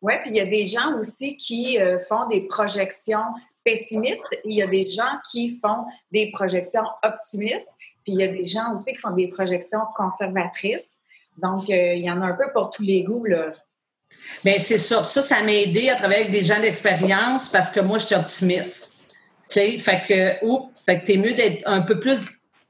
Oui, 0.00 0.14
puis 0.22 0.30
il 0.30 0.36
y 0.36 0.40
a 0.40 0.46
des 0.46 0.64
gens 0.64 0.98
aussi 0.98 1.36
qui 1.36 1.78
euh, 1.78 1.98
font 1.98 2.26
des 2.28 2.46
projections 2.46 3.26
pessimistes. 3.62 4.24
Il 4.46 4.56
y 4.56 4.62
a 4.62 4.66
des 4.66 4.86
gens 4.86 5.18
qui 5.30 5.60
font 5.62 5.84
des 6.10 6.30
projections 6.30 6.86
optimistes. 7.02 7.68
Puis 8.04 8.14
il 8.14 8.20
y 8.20 8.22
a 8.22 8.28
des 8.28 8.46
gens 8.46 8.72
aussi 8.72 8.92
qui 8.94 8.98
font 9.00 9.10
des 9.10 9.28
projections 9.28 9.82
conservatrices. 9.94 10.96
Donc, 11.36 11.68
euh, 11.68 11.92
il 11.92 12.06
y 12.06 12.10
en 12.10 12.22
a 12.22 12.24
un 12.28 12.36
peu 12.36 12.50
pour 12.54 12.70
tous 12.70 12.84
les 12.84 13.04
goûts. 13.04 13.26
Là. 13.26 13.50
Bien, 14.44 14.58
c'est 14.58 14.78
ça. 14.78 15.04
Ça, 15.04 15.22
ça 15.22 15.42
m'a 15.42 15.52
aidé 15.52 15.88
à 15.88 15.96
travailler 15.96 16.22
avec 16.22 16.32
des 16.32 16.42
gens 16.42 16.60
d'expérience 16.60 17.48
parce 17.48 17.70
que 17.70 17.80
moi, 17.80 17.98
je 17.98 18.06
suis 18.06 18.14
optimiste. 18.14 18.90
Tu 19.48 19.54
sais, 19.54 19.78
fait 19.78 20.02
que, 20.06 20.44
oups, 20.46 20.80
fait 20.84 21.00
que 21.00 21.06
t'es 21.06 21.16
mieux 21.16 21.34
d'être 21.34 21.62
un 21.66 21.82
peu 21.82 21.98
plus 21.98 22.18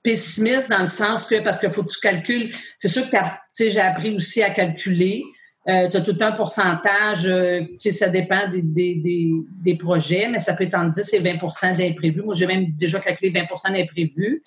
pessimiste 0.03 0.71
dans 0.71 0.81
le 0.81 0.87
sens 0.87 1.27
que, 1.27 1.41
parce 1.41 1.59
qu'il 1.59 1.71
faut 1.71 1.83
que 1.83 1.91
tu 1.91 2.01
calcules. 2.01 2.55
C'est 2.79 2.89
sûr 2.89 3.05
que 3.11 3.17
j'ai 3.59 3.81
appris 3.81 4.15
aussi 4.15 4.43
à 4.43 4.51
calculer. 4.51 5.23
Euh, 5.69 5.89
tu 5.91 5.99
as 5.99 6.01
tout 6.01 6.17
un 6.21 6.33
pourcentage, 6.33 7.27
euh, 7.27 7.61
ça 7.77 8.09
dépend 8.09 8.49
des, 8.49 8.63
des, 8.63 9.31
des, 9.63 9.75
projets, 9.77 10.27
mais 10.29 10.39
ça 10.39 10.55
peut 10.55 10.65
être 10.65 10.75
entre 10.75 10.93
10 10.93 11.13
et 11.13 11.21
20% 11.21 11.77
d'imprévus. 11.77 12.23
Moi, 12.23 12.35
j'ai 12.35 12.47
même 12.47 12.73
déjà 12.73 12.99
calculé 12.99 13.31
20% 13.31 13.73
d'imprévus. 13.73 14.43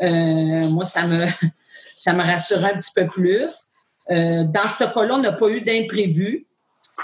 Euh, 0.00 0.68
moi, 0.68 0.84
ça 0.84 1.06
me, 1.06 1.26
ça 1.96 2.12
me 2.12 2.22
rassure 2.22 2.64
un 2.64 2.78
petit 2.78 2.92
peu 2.94 3.08
plus. 3.08 3.71
Euh, 4.10 4.44
dans 4.44 4.66
ce 4.66 4.84
cas-là, 4.84 5.14
on 5.14 5.18
n'a 5.18 5.32
pas 5.32 5.48
eu 5.48 5.60
d'imprévu. 5.60 6.46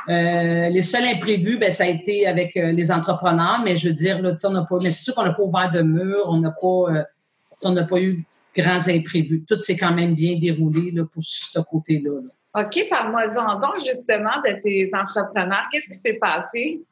Euh, 0.09 0.69
les 0.69 0.83
seuls 0.83 1.05
imprévus, 1.05 1.59
ben, 1.59 1.71
ça 1.71 1.85
a 1.85 1.87
été 1.87 2.27
avec 2.27 2.57
euh, 2.57 2.73
les 2.73 2.91
entrepreneurs, 2.91 3.61
mais 3.65 3.77
je 3.77 3.89
veux 3.89 3.95
dire, 3.95 4.21
là, 4.21 4.35
on 4.45 4.51
n'a 4.51 4.65
pas, 4.65 4.77
mais 4.83 4.91
c'est 4.91 5.05
sûr 5.05 5.15
qu'on 5.15 5.25
n'a 5.25 5.33
pas 5.33 5.43
ouvert 5.43 5.71
de 5.71 5.81
mur, 5.81 6.25
on 6.27 6.39
n'a 6.39 6.51
pas, 6.51 7.05
on 7.65 7.73
n'a 7.73 7.85
pas 7.85 7.99
eu 7.99 8.25
grands 8.57 8.89
imprévus. 8.89 9.45
Tout 9.47 9.59
s'est 9.59 9.77
quand 9.77 9.93
même 9.93 10.15
bien 10.15 10.39
déroulé 10.39 10.91
là, 10.91 11.05
pour 11.05 11.23
ce 11.23 11.61
côté-là. 11.61 12.21
OK, 12.55 12.87
parle-moi 12.91 13.27
donc 13.61 13.79
justement 13.85 14.41
de 14.45 14.61
tes 14.61 14.91
entrepreneurs. 14.95 15.69
Qu'est-ce 15.71 15.89
qui 15.89 15.99
s'est 15.99 16.19
passé? 16.19 16.83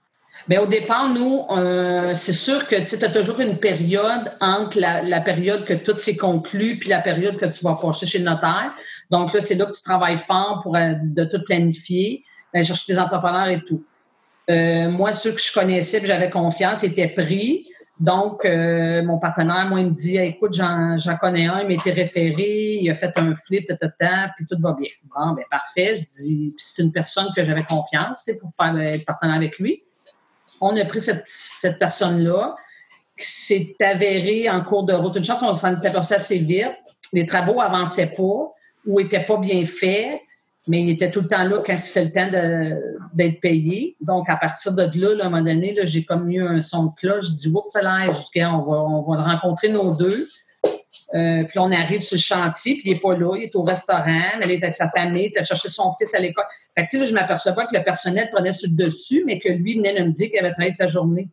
Bien, 0.48 0.60
au 0.60 0.66
départ, 0.66 1.12
nous, 1.12 1.44
euh, 1.50 2.12
c'est 2.14 2.32
sûr 2.32 2.66
que 2.68 2.76
tu 2.76 3.04
as 3.04 3.10
toujours 3.10 3.40
une 3.40 3.58
période 3.58 4.32
entre 4.40 4.78
la, 4.78 5.20
période 5.20 5.64
que 5.64 5.74
tout 5.74 5.96
s'est 5.96 6.16
conclu 6.16 6.78
puis 6.78 6.88
la 6.88 7.00
période 7.00 7.36
que 7.36 7.46
tu 7.46 7.64
vas 7.64 7.74
pencher 7.74 8.06
chez 8.06 8.18
le 8.18 8.24
notaire. 8.24 8.72
Donc 9.10 9.32
là, 9.32 9.40
c'est 9.40 9.56
là 9.56 9.66
que 9.66 9.72
tu 9.72 9.82
travailles 9.82 10.18
fort 10.18 10.60
pour 10.62 10.76
euh, 10.76 10.92
de 11.02 11.24
tout 11.24 11.42
planifier, 11.44 12.22
aller 12.54 12.62
chercher 12.62 12.92
des 12.92 12.98
entrepreneurs 12.98 13.48
et 13.48 13.60
tout. 13.60 13.84
Euh, 14.48 14.88
moi, 14.88 15.12
ceux 15.12 15.32
que 15.32 15.40
je 15.40 15.52
connaissais 15.52 15.98
et 15.98 16.06
j'avais 16.06 16.30
confiance 16.30 16.84
étaient 16.84 17.08
pris. 17.08 17.66
Donc, 17.98 18.44
mon 18.44 19.18
partenaire, 19.18 19.64
moi, 19.70 19.80
il 19.80 19.86
me 19.86 19.94
dit 19.94 20.18
écoute, 20.18 20.52
j'en 20.52 21.16
connais 21.18 21.46
un, 21.46 21.60
il 21.60 21.68
m'a 21.68 21.72
été 21.72 21.92
référé, 21.92 22.78
il 22.82 22.90
a 22.90 22.94
fait 22.94 23.18
un 23.18 23.34
flip, 23.34 23.66
tata, 23.66 24.32
puis 24.36 24.44
tout 24.46 24.60
va 24.60 24.76
bien. 24.78 24.90
Bon, 25.04 25.32
ben 25.32 25.44
parfait. 25.50 25.94
Je 25.94 26.04
dis, 26.04 26.54
c'est 26.58 26.82
une 26.82 26.92
personne 26.92 27.28
que 27.34 27.42
j'avais 27.42 27.64
confiance, 27.64 28.20
c'est 28.22 28.38
pour 28.38 28.50
faire 28.54 28.74
le 28.74 28.98
partenaire 28.98 29.36
avec 29.36 29.58
lui 29.58 29.82
on 30.60 30.76
a 30.76 30.84
pris 30.84 31.00
cette, 31.00 31.78
personne-là 31.78 32.56
qui 33.18 33.26
s'est 33.26 33.74
avérée 33.80 34.48
en 34.48 34.62
cours 34.62 34.84
de 34.84 34.92
route. 34.92 35.16
Une 35.16 35.24
chance, 35.24 35.42
on 35.42 35.52
s'en 35.52 35.76
était 35.76 35.88
aperçu 35.88 36.14
assez 36.14 36.38
vite. 36.38 36.72
Les 37.12 37.24
travaux 37.24 37.60
avançaient 37.60 38.14
pas 38.16 38.52
ou 38.86 39.00
étaient 39.00 39.24
pas 39.24 39.38
bien 39.38 39.64
faits, 39.64 40.20
mais 40.68 40.82
il 40.82 40.90
était 40.90 41.10
tout 41.10 41.22
le 41.22 41.28
temps 41.28 41.44
là 41.44 41.62
quand 41.64 41.78
c'est 41.80 42.04
le 42.04 42.12
temps 42.12 42.28
d'être 43.14 43.40
payé. 43.40 43.96
Donc, 44.00 44.28
à 44.28 44.36
partir 44.36 44.72
de 44.72 44.82
là, 44.82 45.24
à 45.24 45.26
un 45.26 45.30
moment 45.30 45.42
donné, 45.42 45.76
j'ai 45.84 46.04
comme 46.04 46.30
eu 46.30 46.46
un 46.46 46.60
son 46.60 46.86
de 46.86 46.94
cloche. 46.94 47.26
Je 47.26 47.34
dis, 47.34 47.48
oups, 47.48 47.74
là, 47.74 48.08
on 48.52 48.60
va, 48.60 48.76
on 48.82 49.14
va 49.14 49.22
rencontrer 49.22 49.68
nos 49.68 49.94
deux. 49.94 50.28
Euh, 51.14 51.44
puis 51.44 51.58
on 51.58 51.70
arrive 51.70 52.00
sur 52.00 52.16
le 52.16 52.20
chantier, 52.20 52.74
puis 52.74 52.82
il 52.86 52.94
n'est 52.94 53.00
pas 53.00 53.16
là, 53.16 53.36
il 53.36 53.44
est 53.44 53.54
au 53.54 53.62
restaurant, 53.62 54.38
mais 54.38 54.54
est 54.54 54.62
avec 54.62 54.74
sa 54.74 54.88
famille, 54.88 55.30
il 55.32 55.38
a 55.38 55.44
cherché 55.44 55.68
son 55.68 55.92
fils 55.92 56.14
à 56.14 56.18
l'école. 56.18 56.44
Fait 56.76 56.86
que, 56.86 57.04
je 57.04 57.14
m'aperçois 57.14 57.52
que 57.52 57.76
le 57.76 57.84
personnel 57.84 58.28
prenait 58.32 58.52
sur 58.52 58.68
le 58.70 58.76
dessus, 58.84 59.22
mais 59.24 59.38
que 59.38 59.48
lui 59.48 59.76
venait 59.76 59.98
de 59.98 60.04
me 60.04 60.10
dire 60.10 60.28
qu'il 60.28 60.38
avait 60.38 60.50
travaillé 60.50 60.72
toute 60.72 60.80
la 60.80 60.86
journée. 60.86 61.28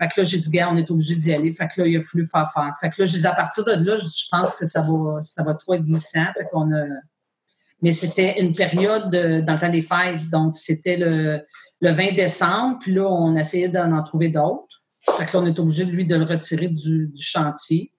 Fait 0.00 0.08
que 0.08 0.20
là, 0.20 0.24
j'ai 0.24 0.38
dit, 0.38 0.50
gars, 0.50 0.70
on 0.72 0.76
est 0.76 0.90
obligé 0.90 1.16
d'y 1.16 1.34
aller. 1.34 1.52
Fait 1.52 1.66
que 1.66 1.82
là, 1.82 1.88
il 1.88 1.96
a 1.96 2.00
fallu 2.00 2.24
faire 2.24 2.50
faire. 2.52 2.72
Fait 2.80 2.88
que 2.88 3.02
là, 3.02 3.06
j'ai 3.06 3.26
à 3.26 3.34
partir 3.34 3.64
de 3.64 3.72
là, 3.72 3.96
je 3.96 4.26
pense 4.30 4.54
que 4.54 4.64
ça 4.64 4.80
va, 4.80 5.20
ça 5.24 5.42
va 5.42 5.54
trop 5.54 5.74
être 5.74 5.84
glissant. 5.84 6.24
Fait 6.36 6.46
qu'on 6.50 6.72
a... 6.72 6.84
Mais 7.82 7.92
c'était 7.92 8.40
une 8.40 8.54
période 8.54 9.10
dans 9.10 9.52
le 9.54 9.58
temps 9.58 9.68
des 9.68 9.82
fêtes. 9.82 10.28
Donc, 10.30 10.54
c'était 10.54 10.96
le, 10.96 11.40
le 11.80 11.90
20 11.90 12.14
décembre. 12.14 12.78
Puis 12.80 12.94
là, 12.94 13.08
on 13.08 13.36
essayait 13.36 13.68
d'en 13.68 13.90
en 13.92 14.02
trouver 14.04 14.28
d'autres. 14.28 14.82
Fait 15.00 15.26
que 15.26 15.36
là, 15.36 15.42
on 15.42 15.46
est 15.46 15.58
obligé, 15.58 15.84
lui, 15.84 16.06
de 16.06 16.14
le 16.14 16.24
retirer 16.24 16.68
du, 16.68 17.08
du 17.08 17.22
chantier 17.22 17.92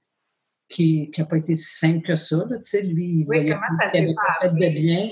qui 0.69 1.11
n'a 1.17 1.25
pas 1.25 1.37
été 1.37 1.55
si 1.55 1.77
simple 1.77 2.01
que 2.01 2.15
ça. 2.15 2.37
Là, 2.49 2.57
lui, 2.83 3.05
il 3.05 3.25
oui, 3.27 3.49
comment 3.49 3.61
ça 3.79 3.89
s'est 3.89 4.07
passé? 4.39 4.53
De 4.53 4.69
bien. 4.69 5.09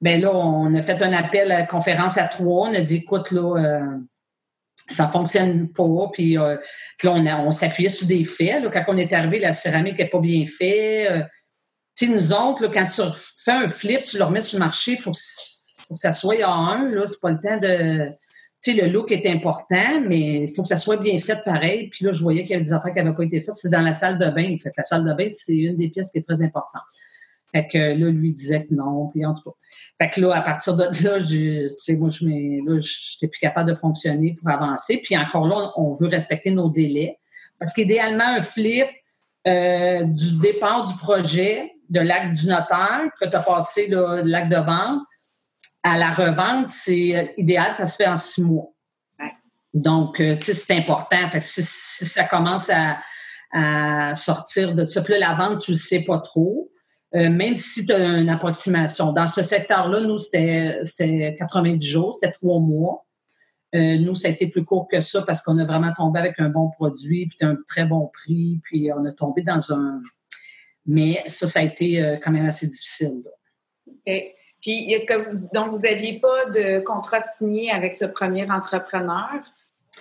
Ben 0.00 0.20
là, 0.20 0.30
on 0.34 0.74
a 0.74 0.82
fait 0.82 1.00
un 1.02 1.12
appel 1.12 1.50
à 1.50 1.62
conférence 1.64 2.18
à 2.18 2.28
trois. 2.28 2.68
On 2.68 2.74
a 2.74 2.80
dit, 2.80 2.96
écoute, 2.96 3.30
là, 3.30 3.56
euh, 3.56 3.98
ça 4.88 5.06
fonctionne 5.06 5.72
pas. 5.72 6.10
Puis, 6.12 6.38
euh, 6.38 6.56
puis 6.98 7.08
là, 7.08 7.14
on, 7.14 7.46
on 7.46 7.50
s'appuyait 7.50 7.88
sur 7.88 8.06
des 8.06 8.24
faits. 8.24 8.62
Là. 8.62 8.70
Quand 8.70 8.84
on 8.88 8.96
est 8.98 9.12
arrivé, 9.12 9.38
la 9.38 9.52
céramique 9.52 9.98
n'est 9.98 10.08
pas 10.08 10.20
bien 10.20 10.44
faite. 10.46 11.10
Euh, 11.10 11.22
tu 11.96 12.06
sais, 12.06 12.12
nous 12.12 12.32
autres, 12.32 12.62
là, 12.62 12.70
quand 12.72 12.86
tu 12.86 13.02
fais 13.44 13.52
un 13.52 13.68
flip, 13.68 14.04
tu 14.04 14.18
le 14.18 14.24
remets 14.24 14.40
sur 14.42 14.58
le 14.58 14.64
marché, 14.64 14.92
il 14.92 14.98
faut, 14.98 15.12
faut, 15.12 15.94
que 15.94 16.00
ça 16.00 16.12
soit 16.12 16.42
en 16.44 16.66
un. 16.66 16.88
Là, 16.88 17.06
c'est 17.06 17.20
pas 17.20 17.30
le 17.30 17.40
temps 17.40 17.56
de 17.56 18.10
sais, 18.60 18.72
le 18.74 18.88
look 18.88 19.10
est 19.10 19.26
important, 19.30 20.00
mais 20.06 20.44
il 20.44 20.54
faut 20.54 20.62
que 20.62 20.68
ça 20.68 20.76
soit 20.76 20.98
bien 20.98 21.18
fait 21.18 21.42
pareil. 21.44 21.88
Puis 21.88 22.04
là, 22.04 22.12
je 22.12 22.22
voyais 22.22 22.42
qu'il 22.42 22.50
y 22.50 22.54
avait 22.54 22.64
des 22.64 22.72
affaires 22.72 22.92
qui 22.92 23.02
n'avaient 23.02 23.16
pas 23.16 23.24
été 23.24 23.40
faites. 23.40 23.56
C'est 23.56 23.70
dans 23.70 23.80
la 23.80 23.92
salle 23.92 24.18
de 24.18 24.26
bain. 24.26 24.56
Fait 24.62 24.72
la 24.76 24.84
salle 24.84 25.04
de 25.04 25.12
bain, 25.14 25.28
c'est 25.30 25.56
une 25.56 25.76
des 25.76 25.88
pièces 25.88 26.10
qui 26.12 26.18
est 26.18 26.26
très 26.26 26.42
importante. 26.42 26.82
Fait 27.52 27.66
que 27.66 27.78
là, 27.78 28.10
lui 28.10 28.32
disait 28.32 28.66
que 28.66 28.74
non. 28.74 29.08
Puis 29.08 29.24
en 29.24 29.34
tout 29.34 29.50
cas. 29.50 29.56
Fait 29.98 30.10
que 30.10 30.20
là, 30.20 30.36
à 30.36 30.42
partir 30.42 30.76
de 30.76 30.84
là, 31.02 31.20
tu 31.20 31.68
sais, 31.68 31.96
moi, 31.96 32.10
je 32.10 32.24
n'étais 32.24 33.28
plus 33.28 33.40
capable 33.40 33.70
de 33.70 33.74
fonctionner 33.74 34.36
pour 34.38 34.50
avancer. 34.50 35.00
Puis 35.02 35.16
encore 35.16 35.46
là, 35.46 35.72
on 35.76 35.92
veut 35.92 36.08
respecter 36.08 36.50
nos 36.50 36.68
délais. 36.68 37.18
Parce 37.58 37.72
qu'idéalement, 37.72 38.24
un 38.24 38.42
flip 38.42 38.86
euh, 39.46 40.02
du 40.02 40.38
départ 40.40 40.82
du 40.82 40.94
projet, 40.98 41.72
de 41.88 42.00
l'acte 42.00 42.34
du 42.34 42.46
notaire, 42.46 43.08
que 43.20 43.26
tu 43.26 43.34
as 43.34 43.40
passé 43.40 43.88
l'acte 43.88 44.50
de 44.50 44.56
vente, 44.56 45.02
à 45.82 45.98
la 45.98 46.12
revente, 46.12 46.68
c'est 46.68 47.16
euh, 47.16 47.26
idéal, 47.36 47.74
ça 47.74 47.86
se 47.86 47.96
fait 47.96 48.06
en 48.06 48.16
six 48.16 48.42
mois. 48.42 48.72
Donc, 49.72 50.20
euh, 50.20 50.36
tu 50.36 50.46
sais, 50.46 50.54
c'est 50.54 50.76
important. 50.76 51.30
Fait 51.30 51.40
si, 51.40 51.62
ça 51.62 52.24
commence 52.24 52.70
à, 52.70 52.98
sortir 54.14 54.74
de 54.74 54.84
ça, 54.84 55.02
puis 55.02 55.14
là, 55.14 55.30
la 55.30 55.34
vente, 55.34 55.60
tu 55.60 55.72
le 55.72 55.76
sais 55.76 56.02
pas 56.02 56.18
trop. 56.18 56.70
Euh, 57.16 57.28
même 57.28 57.56
si 57.56 57.84
tu 57.84 57.92
as 57.92 58.18
une 58.18 58.28
approximation. 58.28 59.12
Dans 59.12 59.26
ce 59.26 59.42
secteur-là, 59.42 60.02
nous, 60.02 60.18
c'était 60.18 61.34
90 61.36 61.84
jours, 61.84 62.14
c'était 62.14 62.30
trois 62.30 62.60
mois. 62.60 63.04
nous, 63.72 64.14
ça 64.14 64.28
a 64.28 64.30
été 64.30 64.46
plus 64.46 64.64
court 64.64 64.86
que 64.86 65.00
ça 65.00 65.22
parce 65.22 65.42
qu'on 65.42 65.58
a 65.58 65.64
vraiment 65.64 65.92
tombé 65.92 66.20
avec 66.20 66.34
un 66.38 66.48
bon 66.48 66.70
produit, 66.70 67.28
puis 67.28 67.38
un 67.44 67.56
très 67.66 67.84
bon 67.84 68.08
prix, 68.12 68.60
puis 68.62 68.92
on 68.92 69.04
a 69.04 69.10
tombé 69.10 69.42
dans 69.42 69.72
un... 69.72 70.00
Mais 70.86 71.22
ça, 71.26 71.48
ça 71.48 71.58
a 71.58 71.62
été 71.64 72.18
quand 72.22 72.30
même 72.30 72.46
assez 72.46 72.68
difficile. 72.68 73.24
Là. 73.24 74.12
Puis, 74.60 74.92
est-ce 74.92 75.06
que 75.06 75.14
vous, 75.14 75.48
donc, 75.54 75.74
vous 75.74 75.82
n'aviez 75.82 76.20
pas 76.20 76.46
de 76.46 76.80
contrat 76.80 77.20
signé 77.20 77.70
avec 77.70 77.94
ce 77.94 78.04
premier 78.04 78.50
entrepreneur? 78.50 79.40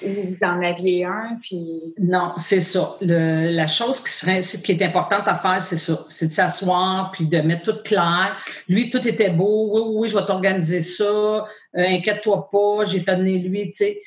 Ou 0.02 0.30
vous 0.30 0.44
en 0.44 0.62
aviez 0.62 1.04
un, 1.04 1.38
puis... 1.42 1.94
Non, 2.00 2.34
c'est 2.38 2.62
ça. 2.62 2.96
la 3.02 3.68
chose 3.68 4.02
qui, 4.02 4.12
serait, 4.12 4.40
qui 4.40 4.72
est 4.72 4.82
importante 4.82 5.28
à 5.28 5.36
faire, 5.36 5.62
c'est 5.62 5.76
ça. 5.76 6.06
C'est 6.08 6.28
de 6.28 6.32
s'asseoir, 6.32 7.12
puis 7.12 7.26
de 7.26 7.40
mettre 7.40 7.74
tout 7.74 7.84
clair. 7.84 8.38
Lui, 8.70 8.90
tout 8.90 9.06
était 9.06 9.32
beau. 9.32 9.72
Oui, 9.74 9.96
oui, 9.96 10.10
je 10.10 10.18
vais 10.18 10.26
t'organiser 10.26 10.82
ça. 10.82 11.04
Euh, 11.04 11.44
inquiète-toi 11.74 12.50
pas, 12.50 12.86
j'ai 12.86 13.02
fait 13.02 13.16
venir 13.16 13.44
lui, 13.44 13.72
tu 13.72 13.78
sais. 13.78 14.02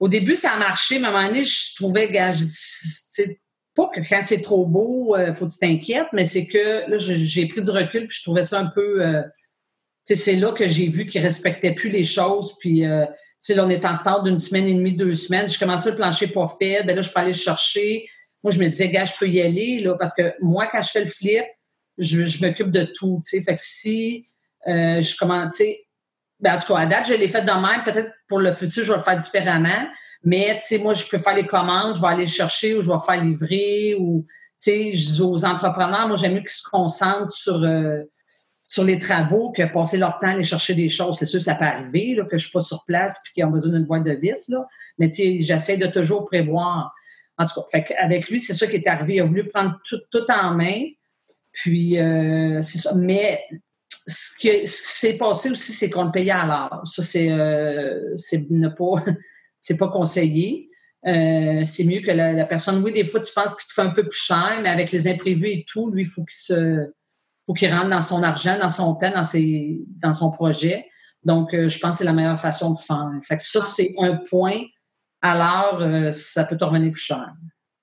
Au 0.00 0.08
début, 0.08 0.34
ça 0.34 0.52
a 0.52 0.58
marché, 0.58 0.98
mais 0.98 1.06
à 1.06 1.10
un 1.10 1.12
moment 1.12 1.28
donné, 1.28 1.44
je 1.44 1.74
trouvais, 1.76 2.10
gars, 2.10 2.32
je 2.32 2.44
pas 3.76 3.90
que 3.94 4.00
quand 4.00 4.20
c'est 4.22 4.40
trop 4.40 4.64
beau, 4.66 5.14
il 5.16 5.20
euh, 5.20 5.34
faut 5.34 5.46
que 5.46 5.52
tu 5.52 5.58
t'inquiètes, 5.58 6.08
mais 6.12 6.24
c'est 6.24 6.46
que 6.46 6.90
là, 6.90 6.96
j'ai 6.98 7.46
pris 7.46 7.62
du 7.62 7.70
recul, 7.70 8.08
puis 8.08 8.18
je 8.18 8.24
trouvais 8.24 8.42
ça 8.42 8.58
un 8.58 8.66
peu... 8.66 9.06
Euh, 9.06 9.22
c'est 10.14 10.36
là 10.36 10.52
que 10.52 10.68
j'ai 10.68 10.88
vu 10.88 11.06
qu'ils 11.06 11.22
respectaient 11.22 11.74
plus 11.74 11.90
les 11.90 12.04
choses. 12.04 12.54
Puis, 12.60 12.86
euh, 12.86 13.04
là, 13.48 13.64
on 13.64 13.70
est 13.70 13.84
en 13.84 13.96
retard 13.96 14.22
d'une 14.22 14.38
semaine 14.38 14.66
et 14.68 14.74
demie, 14.74 14.94
deux 14.94 15.14
semaines. 15.14 15.48
Je 15.48 15.58
commençais 15.58 15.90
le 15.90 15.96
plancher 15.96 16.28
pas 16.28 16.46
fait. 16.58 16.84
Ben 16.84 16.94
là, 16.94 17.02
je 17.02 17.10
peux 17.10 17.20
aller 17.20 17.32
le 17.32 17.36
chercher. 17.36 18.08
Moi, 18.42 18.52
je 18.52 18.60
me 18.60 18.68
disais, 18.68 18.88
gars, 18.88 19.04
je 19.04 19.14
peux 19.18 19.28
y 19.28 19.40
aller, 19.40 19.80
là, 19.80 19.94
parce 19.98 20.14
que 20.14 20.34
moi, 20.40 20.68
quand 20.70 20.80
je 20.80 20.90
fais 20.90 21.00
le 21.00 21.10
flip, 21.10 21.44
je, 21.98 22.44
m'occupe 22.44 22.70
de 22.70 22.84
tout, 22.84 23.20
tu 23.24 23.36
sais. 23.36 23.42
Fait 23.42 23.54
que 23.54 23.60
si 23.60 24.28
euh, 24.68 25.00
je 25.00 25.16
commence, 25.16 25.60
ben, 26.38 26.54
en 26.54 26.58
tout 26.58 26.72
cas, 26.72 26.80
à 26.80 26.86
date, 26.86 27.08
je 27.08 27.14
l'ai 27.14 27.28
fait 27.28 27.42
de 27.42 27.46
même. 27.46 27.82
Peut-être 27.84 28.10
pour 28.28 28.38
le 28.38 28.52
futur, 28.52 28.84
je 28.84 28.92
vais 28.92 28.98
le 28.98 29.04
faire 29.04 29.18
différemment. 29.18 29.88
Mais, 30.22 30.56
tu 30.60 30.66
sais, 30.66 30.78
moi, 30.78 30.94
je 30.94 31.06
peux 31.06 31.18
faire 31.18 31.34
les 31.34 31.46
commandes, 31.46 31.96
je 31.96 32.00
vais 32.00 32.08
aller 32.08 32.24
le 32.24 32.30
chercher 32.30 32.74
ou 32.74 32.82
je 32.82 32.90
vais 32.90 32.98
faire 33.04 33.22
livrer 33.22 33.96
ou, 33.98 34.24
tu 34.62 34.70
sais, 34.70 34.94
je 34.94 35.22
aux 35.22 35.44
entrepreneurs, 35.44 36.06
moi, 36.08 36.16
j'aime 36.16 36.34
mieux 36.34 36.40
qu'ils 36.40 36.50
se 36.50 36.68
concentrent 36.68 37.32
sur... 37.32 37.62
Euh, 37.62 38.02
sur 38.66 38.84
les 38.84 38.98
travaux 38.98 39.52
que 39.52 39.62
passer 39.62 39.96
leur 39.96 40.18
temps 40.18 40.28
à 40.28 40.30
aller 40.30 40.42
chercher 40.42 40.74
des 40.74 40.88
choses. 40.88 41.18
C'est 41.18 41.26
sûr, 41.26 41.40
ça 41.40 41.54
peut 41.54 41.64
arriver, 41.64 42.16
que 42.16 42.30
je 42.30 42.34
ne 42.34 42.38
suis 42.38 42.50
pas 42.50 42.60
sur 42.60 42.84
place 42.84 43.20
puis 43.22 43.32
qu'ils 43.32 43.44
ont 43.44 43.50
besoin 43.50 43.72
d'une 43.72 43.84
boîte 43.84 44.04
de 44.04 44.12
vis, 44.12 44.48
là. 44.48 44.66
Mais 44.98 45.10
j'essaie 45.10 45.76
de 45.76 45.86
toujours 45.86 46.24
prévoir. 46.26 46.92
En 47.38 47.44
tout 47.44 47.60
cas, 47.70 47.82
avec 47.98 48.28
lui, 48.28 48.40
c'est 48.40 48.54
ça 48.54 48.66
qui 48.66 48.76
est 48.76 48.88
arrivé. 48.88 49.16
Il 49.16 49.20
a 49.20 49.24
voulu 49.24 49.46
prendre 49.46 49.78
tout, 49.84 50.00
tout 50.10 50.24
en 50.30 50.54
main. 50.54 50.86
Puis, 51.52 51.98
euh, 51.98 52.62
c'est 52.62 52.78
ça. 52.78 52.94
Mais 52.94 53.40
ce 54.06 54.38
qui, 54.38 54.66
s'est 54.66 55.18
passé 55.18 55.50
aussi, 55.50 55.72
c'est 55.72 55.90
qu'on 55.90 56.04
le 56.04 56.12
payait 56.12 56.30
à 56.30 56.46
l'heure. 56.46 56.82
Ça, 56.86 57.02
c'est 57.02 57.30
euh, 57.30 58.16
pas, 58.78 59.04
c'est 59.60 59.76
pas 59.76 59.88
conseillé. 59.88 60.70
Euh, 61.06 61.62
c'est 61.64 61.84
mieux 61.84 62.00
que 62.00 62.10
la, 62.10 62.32
la, 62.32 62.46
personne. 62.46 62.82
Oui, 62.82 62.92
des 62.92 63.04
fois, 63.04 63.20
tu 63.20 63.32
penses 63.32 63.54
qu'il 63.54 63.68
te 63.68 63.72
fait 63.74 63.82
un 63.82 63.90
peu 63.90 64.02
plus 64.02 64.18
cher, 64.18 64.60
mais 64.62 64.70
avec 64.70 64.90
les 64.90 65.06
imprévus 65.06 65.48
et 65.48 65.64
tout, 65.68 65.90
lui, 65.90 66.02
il 66.02 66.08
faut 66.08 66.24
qu'il 66.24 66.36
se 66.36 66.90
faut 67.46 67.54
qu'il 67.54 67.72
rentre 67.72 67.90
dans 67.90 68.00
son 68.00 68.22
argent, 68.22 68.58
dans 68.58 68.70
son 68.70 68.94
temps, 68.94 69.12
dans, 69.12 69.24
ses, 69.24 69.80
dans 70.02 70.12
son 70.12 70.30
projet. 70.30 70.86
Donc, 71.22 71.54
euh, 71.54 71.68
je 71.68 71.78
pense 71.78 71.92
que 71.92 71.96
c'est 71.98 72.04
la 72.04 72.12
meilleure 72.12 72.40
façon 72.40 72.72
de 72.72 72.78
faire. 72.78 73.10
Fait 73.22 73.36
que 73.36 73.42
ça, 73.42 73.60
c'est 73.60 73.94
un 73.98 74.16
point. 74.16 74.60
Alors, 75.22 75.80
euh, 75.80 76.12
ça 76.12 76.44
peut 76.44 76.56
te 76.56 76.64
revenir 76.64 76.92
plus 76.92 77.00
cher. 77.00 77.32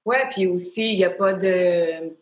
Oui, 0.05 0.17
puis 0.31 0.47
aussi, 0.47 0.93
il 0.93 0.97
n'y 0.97 1.05
a 1.05 1.09
pas 1.09 1.33
de 1.33 2.15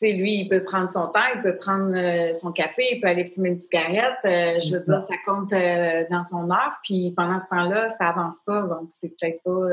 lui, 0.00 0.40
il 0.40 0.48
peut 0.48 0.62
prendre 0.62 0.88
son 0.88 1.08
temps, 1.08 1.20
il 1.34 1.42
peut 1.42 1.56
prendre 1.56 1.92
euh, 1.94 2.32
son 2.32 2.52
café, 2.52 2.84
il 2.92 3.00
peut 3.00 3.08
aller 3.08 3.24
fumer 3.24 3.50
une 3.50 3.58
cigarette. 3.58 4.18
Euh, 4.24 4.58
je 4.60 4.76
veux 4.76 4.84
dire, 4.84 5.00
ça 5.00 5.14
compte 5.24 5.52
euh, 5.52 6.04
dans 6.10 6.22
son 6.22 6.50
heure. 6.50 6.78
Puis 6.84 7.12
pendant 7.16 7.38
ce 7.38 7.48
temps-là, 7.48 7.88
ça 7.90 8.08
avance 8.08 8.40
pas. 8.46 8.62
Donc, 8.62 8.88
c'est 8.90 9.16
peut-être 9.16 9.42
pas. 9.42 9.68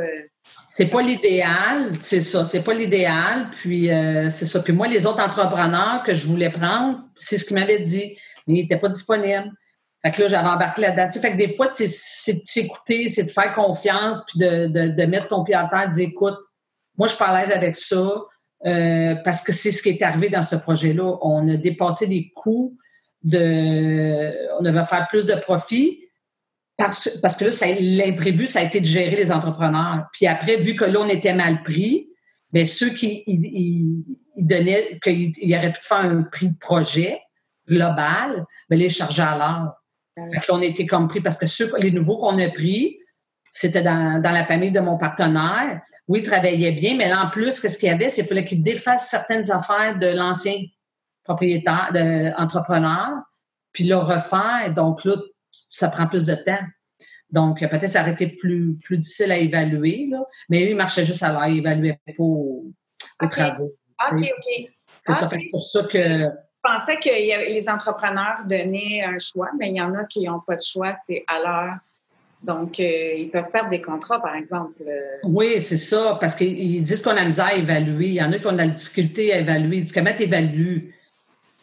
C'est 0.69 0.87
pas 0.87 1.01
l'idéal, 1.01 1.93
c'est 2.01 2.21
ça. 2.21 2.43
C'est 2.45 2.63
pas 2.63 2.73
l'idéal. 2.73 3.47
Puis 3.51 3.89
c'est 4.29 4.45
ça. 4.45 4.59
Puis 4.61 4.73
moi, 4.73 4.87
les 4.87 5.05
autres 5.05 5.21
entrepreneurs 5.21 6.03
que 6.03 6.13
je 6.13 6.27
voulais 6.27 6.51
prendre, 6.51 6.99
c'est 7.15 7.37
ce 7.37 7.45
qu'ils 7.45 7.57
m'avaient 7.57 7.79
dit. 7.79 8.17
Mais 8.47 8.55
ils 8.55 8.61
n'étaient 8.61 8.77
pas 8.77 8.89
disponibles. 8.89 9.51
Fait 10.03 10.11
que 10.11 10.21
là, 10.21 10.27
j'avais 10.27 10.47
embarqué 10.47 10.81
là-dedans. 10.81 11.09
fait 11.19 11.31
que 11.31 11.37
des 11.37 11.49
fois, 11.49 11.67
c'est 11.71 11.87
de 11.87 12.41
s'écouter, 12.43 13.09
c'est 13.09 13.23
de 13.23 13.29
faire 13.29 13.55
confiance, 13.55 14.23
puis 14.27 14.39
de, 14.39 14.67
de, 14.67 15.05
mettre 15.05 15.29
ton 15.29 15.43
pied 15.43 15.55
à 15.55 15.67
terre, 15.67 15.89
de 15.89 15.93
dire, 15.95 16.09
écoute, 16.09 16.35
moi, 16.95 17.07
je 17.07 17.15
suis 17.15 17.19
pas 17.19 17.29
à 17.29 17.41
l'aise 17.41 17.51
avec 17.51 17.75
ça 17.75 18.21
euh, 18.65 19.15
parce 19.23 19.43
que 19.43 19.51
c'est 19.51 19.71
ce 19.71 19.81
qui 19.81 19.89
est 19.89 20.01
arrivé 20.01 20.29
dans 20.29 20.41
ce 20.41 20.55
projet-là. 20.55 21.17
On 21.21 21.47
a 21.49 21.57
dépassé 21.57 22.07
des 22.07 22.31
coûts 22.33 22.77
de. 23.23 24.33
On 24.59 24.63
devait 24.63 24.83
faire 24.85 25.07
plus 25.09 25.25
de 25.27 25.35
profit, 25.35 25.99
Parce, 26.77 27.19
parce 27.21 27.35
que 27.35 27.45
là, 27.45 27.75
l'imprévu, 27.79 28.47
ça 28.47 28.59
a 28.59 28.63
été 28.63 28.79
de 28.79 28.85
gérer 28.85 29.15
les 29.15 29.31
entrepreneurs. 29.31 30.05
Puis 30.13 30.25
après, 30.27 30.57
vu 30.57 30.75
que 30.75 30.85
là, 30.85 30.99
on 31.01 31.09
était 31.09 31.33
mal 31.33 31.63
pris, 31.63 32.09
bien, 32.51 32.65
ceux 32.65 32.89
qui 32.89 33.23
ils, 33.27 34.03
donnaient, 34.37 34.99
qu'ils 35.03 35.55
auraient 35.55 35.73
pu 35.73 35.81
faire 35.81 36.05
un 36.05 36.23
prix 36.23 36.49
de 36.49 36.57
projet 36.57 37.19
global, 37.67 38.45
bien, 38.69 38.79
les 38.79 38.89
chargeaient 38.89 39.21
à 39.21 39.37
l'heure. 39.37 39.73
Fait 40.15 40.39
que 40.39 40.51
là, 40.51 40.57
on 40.57 40.61
était 40.61 40.85
comme 40.85 41.07
pris 41.07 41.19
parce 41.19 41.37
que 41.37 41.45
ceux, 41.45 41.71
les 41.79 41.91
nouveaux 41.91 42.17
qu'on 42.17 42.39
a 42.39 42.47
pris, 42.49 42.99
c'était 43.55 43.81
dans, 43.81 44.21
dans, 44.21 44.31
la 44.31 44.43
famille 44.43 44.71
de 44.71 44.81
mon 44.81 44.97
partenaire. 44.97 45.79
Oui, 46.09 46.19
il 46.19 46.25
travaillait 46.25 46.73
bien, 46.73 46.97
mais 46.97 47.07
là, 47.07 47.23
en 47.23 47.29
plus, 47.29 47.61
qu'est-ce 47.61 47.79
qu'il 47.79 47.87
y 47.87 47.91
avait? 47.91 48.09
C'est 48.09 48.23
qu'il 48.23 48.27
fallait 48.27 48.43
qu'il 48.43 48.61
défasse 48.61 49.09
certaines 49.09 49.49
affaires 49.49 49.97
de 49.97 50.07
l'ancien 50.07 50.57
propriétaire, 51.23 51.91
de, 51.93 52.37
entrepreneur, 52.37 53.13
puis 53.71 53.85
le 53.85 53.95
refaire. 53.95 54.73
Donc 54.75 55.05
là, 55.05 55.13
ça 55.69 55.87
prend 55.87 56.05
plus 56.05 56.25
de 56.25 56.35
temps. 56.35 56.65
Donc, 57.29 57.61
peut-être 57.61 57.87
ça 57.87 58.01
aurait 58.01 58.11
été 58.11 58.27
plus, 58.27 58.75
plus 58.83 58.97
difficile 58.97 59.31
à 59.31 59.37
évaluer, 59.37 60.09
là. 60.11 60.25
mais 60.49 60.59
lui, 60.65 60.71
il 60.71 60.75
marchait 60.75 61.05
juste 61.05 61.23
à 61.23 61.31
l'heure, 61.31 61.47
il 61.47 61.59
évaluait 61.59 61.97
pas 62.05 62.13
aux, 62.19 62.65
travaux. 63.29 63.71
OK, 64.11 64.19
OK. 64.19 64.69
C'est 64.99 65.13
ça, 65.13 65.29
c'est 65.29 65.49
pour 65.49 65.63
ça 65.63 65.83
que... 65.83 65.97
Je 65.97 66.27
pensais 66.61 66.97
que 66.97 67.09
les 67.09 67.69
entrepreneurs 67.69 68.39
donnaient 68.45 69.01
un 69.01 69.17
choix, 69.17 69.49
mais 69.57 69.69
il 69.69 69.77
y 69.77 69.81
en 69.81 69.93
a 69.95 70.03
qui 70.03 70.25
n'ont 70.25 70.41
pas 70.41 70.57
de 70.57 70.61
choix, 70.61 70.93
c'est 71.07 71.23
à 71.27 71.39
l'heure. 71.39 71.77
Donc, 72.45 72.79
euh, 72.79 73.13
ils 73.17 73.31
peuvent 73.31 73.49
perdre 73.51 73.71
des 73.71 73.81
contrats, 73.81 74.21
par 74.21 74.35
exemple. 74.35 74.83
Oui, 75.23 75.59
c'est 75.59 75.77
ça, 75.77 76.17
parce 76.21 76.35
qu'ils 76.35 76.83
disent 76.83 77.01
qu'on 77.01 77.17
a 77.17 77.25
misère 77.25 77.47
à 77.47 77.55
évaluer. 77.55 78.09
Il 78.09 78.13
y 78.13 78.21
en 78.21 78.31
a 78.31 78.37
qui 78.37 78.45
ont 78.45 78.51
de 78.51 78.57
la 78.57 78.67
difficulté 78.67 79.33
à 79.33 79.39
évaluer. 79.39 79.77
Ils 79.77 79.83
disent 79.83 79.91
comment 79.91 80.13
tu 80.15 80.23
évalues? 80.23 80.93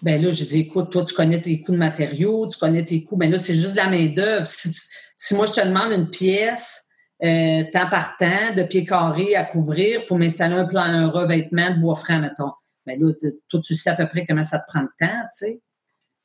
Ben 0.03 0.21
là, 0.21 0.33
je 0.33 0.45
dis, 0.45 0.61
écoute, 0.61 0.91
toi, 0.91 1.05
tu 1.05 1.15
connais 1.15 1.41
tes 1.41 1.63
coûts 1.63 1.71
de 1.71 1.77
matériaux, 1.77 2.49
tu 2.49 2.59
connais 2.59 2.85
tes 2.85 3.05
coûts, 3.05 3.17
mais 3.17 3.29
là, 3.29 3.39
c'est 3.39 3.55
juste 3.55 3.73
de 3.73 3.77
la 3.77 3.89
main-d'œuvre. 3.89 4.49
Si, 4.49 5.35
moi, 5.37 5.47
je 5.47 5.53
te 5.53 5.65
demande 5.65 5.93
une 5.93 6.11
pièce, 6.11 6.89
euh, 7.23 7.63
temps 7.73 7.89
par 7.89 8.17
temps, 8.17 8.53
de 8.57 8.65
pieds 8.65 8.85
carrés 8.85 9.37
à 9.37 9.45
couvrir 9.45 10.05
pour 10.07 10.19
m'installer 10.19 10.57
un 10.57 10.65
plan, 10.65 10.81
un 10.81 11.09
revêtement 11.09 11.71
de 11.71 11.81
bois 11.81 11.95
franc, 11.95 12.19
mettons. 12.19 12.51
Ben 12.85 13.01
là, 13.01 13.13
toi, 13.49 13.61
tu 13.65 13.77
sais 13.77 13.91
à 13.91 13.95
peu 13.95 14.09
près 14.09 14.27
comment 14.27 14.43
ça 14.43 14.59
te 14.59 14.65
prend 14.67 14.83
de 14.83 14.91
temps, 14.99 15.23
tu 15.39 15.47
sais. 15.47 15.61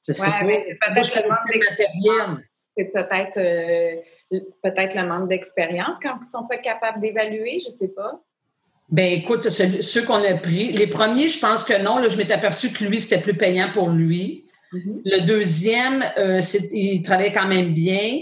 Je 0.08 0.14
sais 0.14 0.26
pas. 0.26 0.44
Ben, 0.44 0.62
c'est 0.66 0.80
peut-être 0.80 1.16
le 1.16 1.30
manque 1.30 2.42
C'est 2.78 2.92
peut-être 2.94 3.38
euh, 3.38 4.40
peut-être 4.62 4.96
le 4.96 5.08
manque 5.08 5.30
d'expérience 5.30 5.96
quand 6.02 6.16
ils 6.22 6.26
ne 6.26 6.32
sont 6.32 6.48
pas 6.48 6.58
capables 6.58 7.02
d'évaluer, 7.02 7.60
je 7.60 7.72
sais 7.72 7.90
pas. 7.90 8.22
Ben 8.90 9.12
écoute, 9.12 9.50
ceux 9.50 10.06
qu'on 10.06 10.24
a 10.24 10.34
pris, 10.36 10.72
les 10.72 10.88
premiers, 10.88 11.28
je 11.28 11.40
pense 11.40 11.66
que 11.66 11.82
non. 11.82 11.98
Là, 11.98 12.08
je 12.08 12.18
m'étais 12.18 12.34
aperçu 12.34 12.72
que 12.72 12.86
lui, 12.86 13.00
c'était 13.00 13.20
plus 13.20 13.36
payant 13.36 13.70
pour 13.74 13.90
lui. 13.90 14.46
Mm-hmm. 14.72 15.02
Le 15.04 15.26
deuxième, 15.26 16.06
euh, 16.18 16.40
il 16.72 17.02
travaillait 17.02 17.34
quand 17.34 17.48
même 17.48 17.74
bien. 17.74 18.20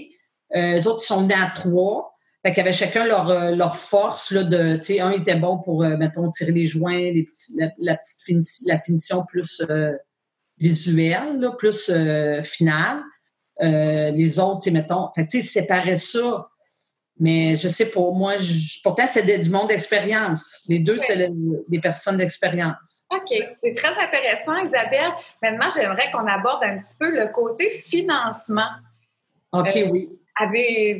Euh, 0.55 0.73
les 0.73 0.87
autres, 0.87 1.01
ils 1.03 1.07
sont 1.07 1.27
nés 1.27 1.35
à 1.35 1.51
trois. 1.53 2.17
Fait 2.43 2.51
qu'ils 2.51 2.61
avaient 2.61 2.71
chacun 2.71 3.05
leur, 3.05 3.29
euh, 3.29 3.55
leur 3.55 3.75
force 3.75 4.31
là, 4.31 4.43
de. 4.43 4.79
Un 5.01 5.11
était 5.11 5.35
bon 5.35 5.59
pour, 5.59 5.83
euh, 5.83 5.97
mettons, 5.97 6.29
tirer 6.29 6.51
les 6.51 6.65
joints, 6.65 7.11
les 7.11 7.23
petits, 7.23 7.59
la, 7.79 7.97
petite 7.97 8.65
la 8.65 8.77
finition 8.79 9.23
plus 9.25 9.63
visuelle, 10.57 11.39
là, 11.39 11.51
plus 11.57 11.91
finale. 12.43 13.03
Les 13.59 14.39
autres, 14.39 14.61
sais, 14.61 14.71
mettons. 14.71 15.09
Fait 15.15 15.25
tu 15.25 15.31
sais, 15.31 15.45
ils 15.45 15.49
séparaient 15.49 15.95
ça 15.95 16.49
mais 17.17 17.55
je 17.55 17.69
sais 17.69 17.85
pour 17.89 18.13
moi, 18.13 18.33
pourtant, 18.83 19.05
c'est 19.05 19.23
du 19.39 19.49
monde 19.49 19.69
d'expérience. 19.69 20.65
Les 20.67 20.79
deux, 20.79 20.97
c'est 20.97 21.29
des 21.69 21.79
personnes 21.79 22.17
d'expérience. 22.17 23.05
OK. 23.09 23.33
C'est 23.57 23.73
très 23.73 23.97
intéressant, 23.97 24.57
Isabelle. 24.57 25.13
Maintenant, 25.41 25.67
j'aimerais 25.73 26.11
qu'on 26.11 26.27
aborde 26.27 26.63
un 26.63 26.77
petit 26.79 26.95
peu 26.99 27.09
le 27.09 27.27
côté 27.27 27.69
financement. 27.69 28.67
OK, 29.53 29.77
euh, 29.77 29.89
oui. 29.91 30.09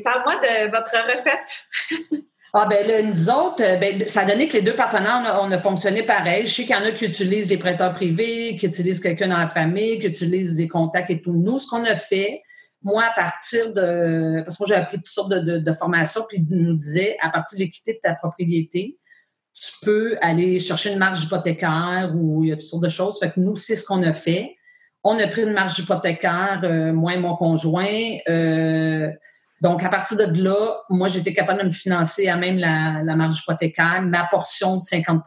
Parle-moi 0.03 0.35
de 0.35 0.71
votre 0.71 0.95
recette. 1.05 2.21
ah, 2.53 2.65
ben 2.69 2.88
là, 2.88 3.01
nous 3.01 3.29
autres, 3.29 3.62
euh, 3.62 3.75
ben, 3.75 4.07
ça 4.07 4.21
a 4.21 4.25
donné 4.25 4.47
que 4.47 4.53
les 4.53 4.62
deux 4.62 4.75
partenaires, 4.75 5.41
on 5.41 5.51
a, 5.51 5.57
fonctionné 5.57 6.03
pareil. 6.03 6.47
Je 6.47 6.53
sais 6.53 6.63
qu'il 6.63 6.77
y 6.77 6.79
en 6.79 6.85
a 6.85 6.91
qui 6.91 7.03
utilisent 7.03 7.50
des 7.50 7.57
prêteurs 7.57 7.93
privés, 7.93 8.55
qui 8.55 8.67
utilisent 8.67 9.01
quelqu'un 9.01 9.27
dans 9.27 9.38
la 9.38 9.50
famille, 9.50 10.00
qui 10.00 10.07
utilisent 10.07 10.55
des 10.55 10.69
contacts 10.69 11.09
et 11.09 11.21
tout. 11.21 11.33
Nous, 11.33 11.57
ce 11.57 11.67
qu'on 11.67 11.83
a 11.83 11.95
fait, 11.95 12.41
moi, 12.86 13.04
à 13.04 13.12
partir 13.12 13.74
de. 13.74 14.44
Parce 14.44 14.58
que 14.58 14.63
moi, 14.63 14.68
j'ai 14.68 14.75
appris 14.75 14.98
toutes 14.98 15.08
sortes 15.08 15.34
de, 15.34 15.74
formations, 15.74 16.24
puis 16.29 16.46
ils 16.48 16.55
nous 16.55 16.75
disaient, 16.75 17.18
à 17.20 17.31
partir 17.31 17.57
de 17.57 17.64
l'équité 17.64 17.94
de 17.94 18.00
ta 18.01 18.14
propriété, 18.14 19.00
tu 19.53 19.72
peux 19.81 20.18
aller 20.22 20.59
chercher 20.59 20.94
une 20.94 21.00
marge 21.00 21.24
hypothécaire 21.24 22.12
ou 22.16 22.44
il 22.44 22.50
y 22.50 22.51
a 22.51 22.55
toutes 22.55 22.68
sortes 22.68 22.83
de 22.83 22.90
choses. 22.90 23.20
Fait 23.20 23.31
que 23.31 23.40
nous, 23.40 23.55
c'est 23.55 23.75
ce 23.75 23.83
qu'on 23.83 24.03
a 24.03 24.14
fait. 24.14 24.55
On 25.03 25.18
a 25.18 25.27
pris 25.27 25.44
une 25.44 25.53
marge 25.53 25.79
hypothécaire, 25.79 26.62
euh, 26.64 26.94
moi 26.94 27.16
et 27.16 27.18
mon 27.18 27.36
conjoint. 27.36 28.18
Euh, 28.29 29.09
donc, 29.62 29.83
à 29.83 29.90
partir 29.90 30.18
de 30.18 30.44
là, 30.44 30.77
moi, 30.90 31.07
j'étais 31.07 31.33
capable 31.33 31.62
de 31.62 31.66
me 31.66 31.72
financer 31.72 32.27
à 32.27 32.38
même 32.38 32.57
la, 32.57 33.01
la 33.03 33.16
marge 33.16 33.40
hypothécaire, 33.40 34.03
ma 34.03 34.27
portion 34.27 34.77
de 34.77 34.83
50 34.83 35.24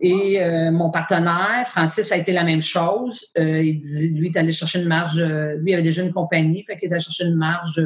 et 0.00 0.42
euh, 0.42 0.72
mon 0.72 0.90
partenaire, 0.90 1.64
Francis, 1.66 2.10
a 2.10 2.16
été 2.16 2.32
la 2.32 2.44
même 2.44 2.62
chose. 2.62 3.26
Euh, 3.38 3.62
il 3.62 3.78
dit, 3.78 4.18
lui, 4.18 4.28
il 4.28 4.36
est 4.36 4.38
allé 4.38 4.52
chercher 4.52 4.80
une 4.80 4.88
marge. 4.88 5.20
Euh, 5.20 5.54
lui, 5.56 5.70
il 5.70 5.74
avait 5.74 5.82
déjà 5.82 6.02
une 6.02 6.12
compagnie, 6.12 6.64
fait 6.64 6.76
qu'il 6.76 6.88
est 6.88 6.92
allé 6.92 7.00
chercher 7.00 7.24
une 7.24 7.36
marge 7.36 7.80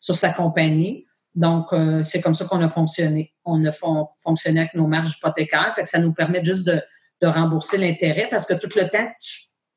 sur 0.00 0.14
sa 0.14 0.32
compagnie. 0.32 1.06
Donc, 1.34 1.68
c'est 2.02 2.20
comme 2.20 2.34
ça 2.34 2.44
qu'on 2.44 2.60
a 2.60 2.68
fonctionné. 2.68 3.32
On 3.46 3.64
a 3.64 3.72
fonctionné 3.72 4.60
avec 4.60 4.74
nos 4.74 4.86
marges 4.86 5.16
hypothécaires, 5.16 5.72
fait 5.74 5.84
que 5.84 5.88
ça 5.88 5.98
nous 5.98 6.12
permet 6.12 6.44
juste 6.44 6.66
de, 6.66 6.82
rembourser 7.24 7.78
l'intérêt 7.78 8.26
parce 8.28 8.44
que 8.44 8.54
tout 8.54 8.68
le 8.76 8.88
temps 8.88 9.08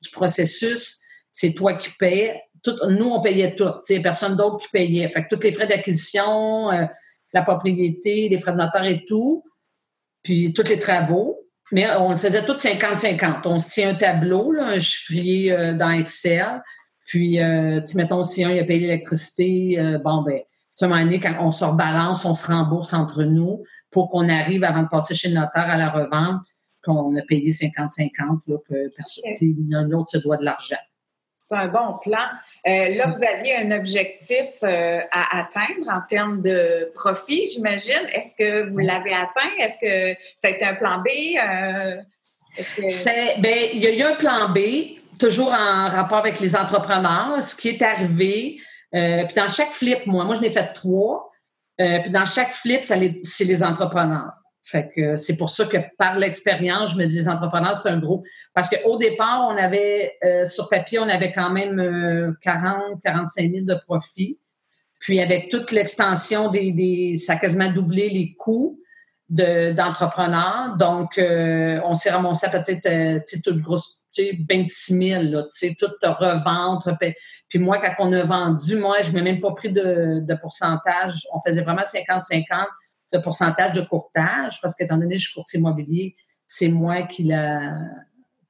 du, 0.02 0.10
processus, 0.10 1.00
c'est 1.32 1.54
toi 1.54 1.76
qui 1.76 1.92
payes. 1.92 2.34
Tout, 2.64 2.76
nous, 2.90 3.06
on 3.06 3.22
payait 3.22 3.54
tout. 3.54 3.70
C'est 3.84 4.00
personne 4.00 4.36
d'autre 4.36 4.58
qui 4.58 4.70
payait. 4.70 5.08
Fait 5.10 5.24
que 5.24 5.36
tous 5.36 5.44
les 5.44 5.52
frais 5.52 5.68
d'acquisition, 5.68 6.72
la 7.34 7.42
propriété, 7.44 8.28
les 8.30 8.38
frais 8.40 8.54
de 8.54 8.58
notaire 8.58 8.86
et 8.86 9.06
tout, 9.06 9.44
puis 10.24 10.54
tous 10.54 10.68
les 10.68 10.80
travaux. 10.80 11.45
Mais 11.72 11.88
on 11.98 12.12
le 12.12 12.18
faisait 12.18 12.46
tout 12.46 12.54
50-50. 12.54 13.42
On 13.46 13.60
se 13.60 13.70
tient 13.70 13.90
un 13.90 13.96
tableau, 13.96 14.52
là, 14.52 14.68
un 14.68 14.80
chiffrier 14.80 15.52
euh, 15.52 15.74
dans 15.74 15.92
Excel. 15.92 16.62
Puis, 17.08 17.40
euh, 17.40 17.82
mettons, 17.96 18.24
si 18.24 18.44
un 18.44 18.52
il 18.52 18.60
a 18.60 18.64
payé 18.64 18.82
l'électricité, 18.82 19.80
euh, 19.80 19.98
bon, 20.00 20.24
ben, 20.24 20.40
tu 20.78 20.86
un 20.86 20.88
moment 20.88 21.02
donné, 21.02 21.20
quand 21.20 21.36
on 21.40 21.52
se 21.52 21.64
rebalance, 21.64 22.26
on 22.26 22.34
se 22.34 22.48
rembourse 22.48 22.94
entre 22.94 23.24
nous 23.24 23.64
pour 23.92 24.10
qu'on 24.10 24.28
arrive, 24.30 24.64
avant 24.64 24.84
de 24.84 24.90
passer 24.90 25.16
chez 25.16 25.30
le 25.30 25.36
notaire 25.36 25.70
à 25.70 25.78
la 25.78 25.90
revente, 25.90 26.42
qu'on 26.84 27.16
a 27.16 27.22
payé 27.22 27.52
50-50, 27.52 28.42
que 28.46 28.96
personne, 28.96 29.24
l'un 29.70 29.88
l'autre 29.88 30.10
se 30.10 30.18
doit 30.18 30.38
de 30.38 30.44
l'argent 30.44 30.76
c'est 31.48 31.56
un 31.56 31.68
bon 31.68 31.98
plan. 32.02 32.26
Euh, 32.68 32.96
là, 32.96 33.08
vous 33.08 33.24
aviez 33.24 33.56
un 33.58 33.72
objectif 33.72 34.48
euh, 34.64 35.00
à 35.12 35.40
atteindre 35.42 35.90
en 35.92 36.02
termes 36.08 36.42
de 36.42 36.92
profit, 36.94 37.48
j'imagine. 37.54 38.08
Est-ce 38.14 38.36
que 38.38 38.70
vous 38.70 38.78
l'avez 38.80 39.14
atteint? 39.14 39.52
Est-ce 39.60 39.80
que 39.80 40.20
ça 40.36 40.48
a 40.48 40.52
été 40.52 40.66
un 40.66 40.76
plan 40.76 41.00
B? 41.00 41.08
Euh, 41.38 42.02
ben, 43.40 43.70
il 43.74 43.80
y 43.80 43.88
a 43.88 43.96
eu 43.96 44.02
un 44.02 44.16
plan 44.16 44.50
B, 44.50 44.98
toujours 45.20 45.52
en 45.52 45.90
rapport 45.90 46.20
avec 46.20 46.40
les 46.40 46.56
entrepreneurs. 46.56 47.44
Ce 47.44 47.56
qui 47.56 47.70
est 47.70 47.82
arrivé, 47.82 48.58
puis 48.92 49.36
dans 49.36 49.48
chaque 49.48 49.72
flip, 49.72 50.06
moi, 50.06 50.24
moi, 50.24 50.36
je 50.36 50.42
n'ai 50.42 50.52
fait 50.52 50.72
trois. 50.74 51.32
puis 51.78 52.10
dans 52.10 52.26
chaque 52.26 52.52
flip, 52.52 52.82
c'est 52.82 53.44
les 53.44 53.64
entrepreneurs. 53.64 54.32
Fait 54.68 54.90
que 54.96 55.16
c'est 55.16 55.38
pour 55.38 55.52
ça 55.52 55.66
que 55.66 55.78
par 55.98 56.18
l'expérience, 56.18 56.94
je 56.94 56.98
me 56.98 57.06
dis 57.06 57.18
les 57.20 57.30
entrepreneurs, 57.30 57.76
c'est 57.76 57.90
un 57.90 58.00
gros. 58.00 58.24
Parce 58.54 58.68
qu'au 58.68 58.98
départ, 58.98 59.46
on 59.48 59.56
avait, 59.56 60.14
euh, 60.24 60.46
sur 60.46 60.70
papier, 60.70 60.98
on 60.98 61.08
avait 61.08 61.32
quand 61.32 61.52
même 61.52 62.36
40, 62.42 63.00
45 63.04 63.52
000 63.52 63.66
de 63.66 63.76
profit. 63.86 64.40
Puis 65.00 65.22
avec 65.22 65.50
toute 65.50 65.72
l'extension 65.72 66.50
des, 66.50 66.72
des, 66.72 67.18
ça 67.18 67.34
a 67.34 67.36
quasiment 67.36 67.72
doublé 67.72 68.10
les 68.10 68.34
coûts 68.34 68.80
d'entrepreneurs. 69.30 70.76
Donc, 70.78 71.20
euh, 71.20 71.80
on 71.84 71.94
s'est 71.94 72.10
ramassé 72.10 72.48
à 72.48 72.50
peut-être, 72.50 72.88
euh, 72.88 73.20
toute 73.44 73.62
grosse, 73.62 74.04
tu 74.12 74.24
sais, 74.24 74.38
26 74.50 74.94
000, 75.10 75.24
là, 75.24 75.44
toute 75.78 76.04
revente. 76.04 76.90
Puis 77.50 77.60
moi, 77.60 77.80
quand 77.80 78.08
on 78.08 78.14
a 78.14 78.24
vendu, 78.24 78.78
moi, 78.78 79.02
je 79.02 79.12
n'ai 79.12 79.22
même 79.22 79.40
pas 79.40 79.52
pris 79.52 79.72
de, 79.72 80.22
de 80.22 80.36
pourcentage. 80.36 81.28
On 81.34 81.40
faisait 81.40 81.62
vraiment 81.62 81.84
50-50 81.84 82.44
le 83.12 83.22
pourcentage 83.22 83.74
de 83.74 83.82
courtage, 83.82 84.60
parce 84.62 84.76
qu'étant 84.76 84.98
donné 84.98 85.16
que 85.16 85.22
je 85.22 85.28
suis 85.28 85.34
courtier 85.34 85.60
immobilier, 85.60 86.16
c'est 86.48 86.68
moi 86.68 87.04
qui 87.04 87.24
la. 87.24 87.72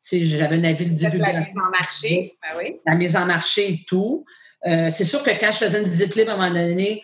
Tu 0.08 0.20
sais, 0.20 0.26
j'avais 0.26 0.58
un 0.58 0.64
avis 0.64 0.86
début 0.86 1.18
la 1.18 1.34
mise 1.34 1.48
en 1.50 1.72
marché, 1.72 2.38
ben 2.42 2.58
oui. 2.60 2.80
La 2.86 2.96
mise 2.96 3.16
en 3.16 3.26
marché 3.26 3.72
et 3.72 3.86
tout. 3.88 4.26
Euh, 4.68 4.90
c'est 4.90 5.04
sûr 5.04 5.24
que 5.24 5.32
quand 5.32 5.52
je 5.52 5.58
faisais 5.58 5.80
une 5.80 5.86
visite 5.86 6.16
libre 6.16 6.32
à 6.32 6.34
un 6.36 6.50
moment 6.50 6.68
donné, 6.68 7.04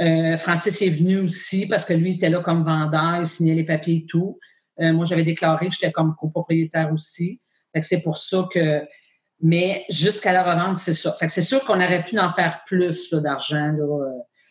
euh, 0.00 0.36
Francis 0.36 0.80
est 0.82 0.90
venu 0.90 1.18
aussi 1.18 1.66
parce 1.66 1.84
que 1.84 1.92
lui 1.92 2.12
était 2.12 2.28
là 2.28 2.40
comme 2.40 2.64
vendeur, 2.64 3.20
il 3.20 3.26
signait 3.26 3.54
les 3.54 3.64
papiers 3.64 3.96
et 3.96 4.06
tout. 4.06 4.38
Euh, 4.80 4.92
moi, 4.92 5.04
j'avais 5.04 5.24
déclaré 5.24 5.68
que 5.68 5.74
j'étais 5.74 5.92
comme 5.92 6.14
copropriétaire 6.14 6.92
aussi. 6.92 7.40
c'est 7.80 8.02
pour 8.02 8.16
ça 8.16 8.46
que. 8.50 8.82
Mais 9.40 9.84
jusqu'à 9.88 10.32
la 10.32 10.42
revente, 10.42 10.78
c'est 10.78 10.94
ça. 10.94 11.16
c'est 11.28 11.42
sûr 11.42 11.64
qu'on 11.64 11.80
aurait 11.80 12.04
pu 12.04 12.18
en 12.18 12.32
faire 12.32 12.62
plus 12.66 13.12
d'argent, 13.12 13.72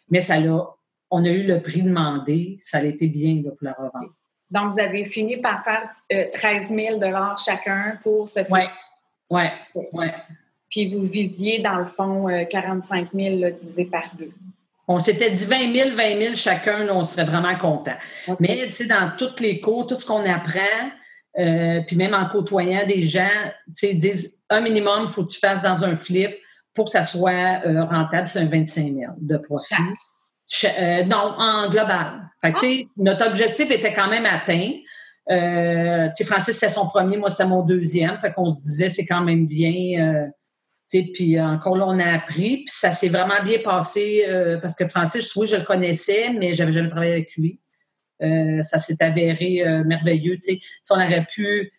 mais 0.10 0.22
ça 0.22 0.40
l'a 0.40 0.64
on 1.10 1.24
a 1.26 1.30
eu 1.30 1.44
le 1.44 1.62
prix 1.62 1.82
demandé. 1.82 2.58
Ça 2.62 2.80
a 2.80 2.84
été 2.84 3.08
bien 3.08 3.42
pour 3.44 3.58
la 3.62 3.74
revente. 3.74 4.12
Donc, 4.50 4.72
vous 4.72 4.80
avez 4.80 5.06
fini 5.06 5.38
par 5.38 5.64
faire 5.64 5.90
13 6.34 6.72
euh, 6.72 6.76
000 7.00 7.02
chacun 7.38 7.98
pour 8.02 8.30
ce 8.30 8.40
Oui, 8.50 8.62
oui, 9.30 9.44
oui. 9.94 10.08
Puis 10.70 10.90
vous 10.94 11.02
visiez, 11.02 11.60
dans 11.60 11.76
le 11.76 11.86
fond, 11.86 12.28
45 12.50 13.10
000 13.14 13.52
divisé 13.52 13.86
par 13.86 14.04
deux. 14.18 14.32
On 14.88 15.00
s'était 15.00 15.30
dit 15.30 15.46
20 15.46 15.74
000, 15.74 15.96
20 15.96 16.22
000 16.22 16.36
chacun, 16.36 16.86
là, 16.86 16.96
on 16.96 17.04
serait 17.04 17.26
vraiment 17.26 17.56
content. 17.58 17.96
Mais, 18.40 18.68
tu 18.68 18.74
sais, 18.74 18.86
dans 18.86 19.12
tous 19.18 19.42
les 19.42 19.60
cours, 19.60 19.86
tout 19.86 19.96
ce 19.96 20.06
qu'on 20.06 20.26
apprend, 20.26 20.92
euh, 21.38 21.82
puis 21.86 21.98
même 21.98 22.14
en 22.14 22.28
côtoyant 22.28 22.86
des 22.88 23.02
gens, 23.02 23.28
tu 23.68 23.88
sais, 23.88 23.94
disent 23.94 24.42
un 24.50 24.62
minimum, 24.62 25.04
il 25.04 25.10
faut 25.10 25.26
que 25.26 25.32
tu 25.32 25.40
fasses 25.40 25.62
dans 25.62 25.84
un 25.84 25.96
flip 25.96 26.32
pour 26.74 26.86
que 26.86 26.92
ça 26.92 27.04
soit 27.04 27.62
euh, 27.66 27.84
rentable, 27.84 28.28
c'est 28.28 28.40
un 28.40 28.46
25 28.46 28.94
000 28.94 29.14
de 29.20 29.38
profit. 29.38 29.76
Euh, 30.64 31.04
non, 31.04 31.34
en 31.38 31.70
global. 31.70 32.30
Fait 32.42 32.54
que, 32.54 32.60
tu 32.60 32.66
sais, 32.66 32.88
notre 32.98 33.28
objectif 33.28 33.70
était 33.72 33.94
quand 33.94 34.08
même 34.08 34.26
atteint. 34.26 34.72
tu 35.28 36.16
sais, 36.16 36.24
Francis, 36.24 36.56
c'était 36.56 36.70
son 36.72 36.88
premier, 36.88 37.18
moi, 37.18 37.30
c'était 37.30 37.46
mon 37.46 37.64
deuxième. 37.64 38.20
Fait 38.20 38.32
qu'on 38.32 38.50
se 38.50 38.62
disait, 38.62 38.90
c'est 38.90 39.06
quand 39.06 39.22
même 39.22 39.48
bien 39.48 40.30
puis 41.14 41.40
encore 41.40 41.78
là, 41.78 41.86
on 41.88 42.00
a 42.00 42.14
appris. 42.14 42.58
Puis 42.58 42.70
ça 42.70 42.92
s'est 42.92 43.10
vraiment 43.10 43.44
bien 43.44 43.60
passé 43.64 44.26
euh, 44.28 44.58
parce 44.60 44.76
que 44.76 44.88
Francis, 44.88 45.36
oui, 45.36 45.48
je 45.48 45.58
le 45.58 45.64
connaissais, 45.64 46.32
mais 46.34 46.54
j'avais 46.54 46.72
jamais 46.72 46.90
travaillé 46.90 47.14
avec 47.14 47.36
lui. 47.36 47.60
Euh, 48.22 48.62
ça 48.62 48.80
s'est 48.80 49.02
avéré 49.02 49.62
euh, 49.62 49.84
merveilleux. 49.84 50.36
Si 50.38 50.62
on 50.90 50.96
aurait 50.96 51.26
pu 51.26 51.72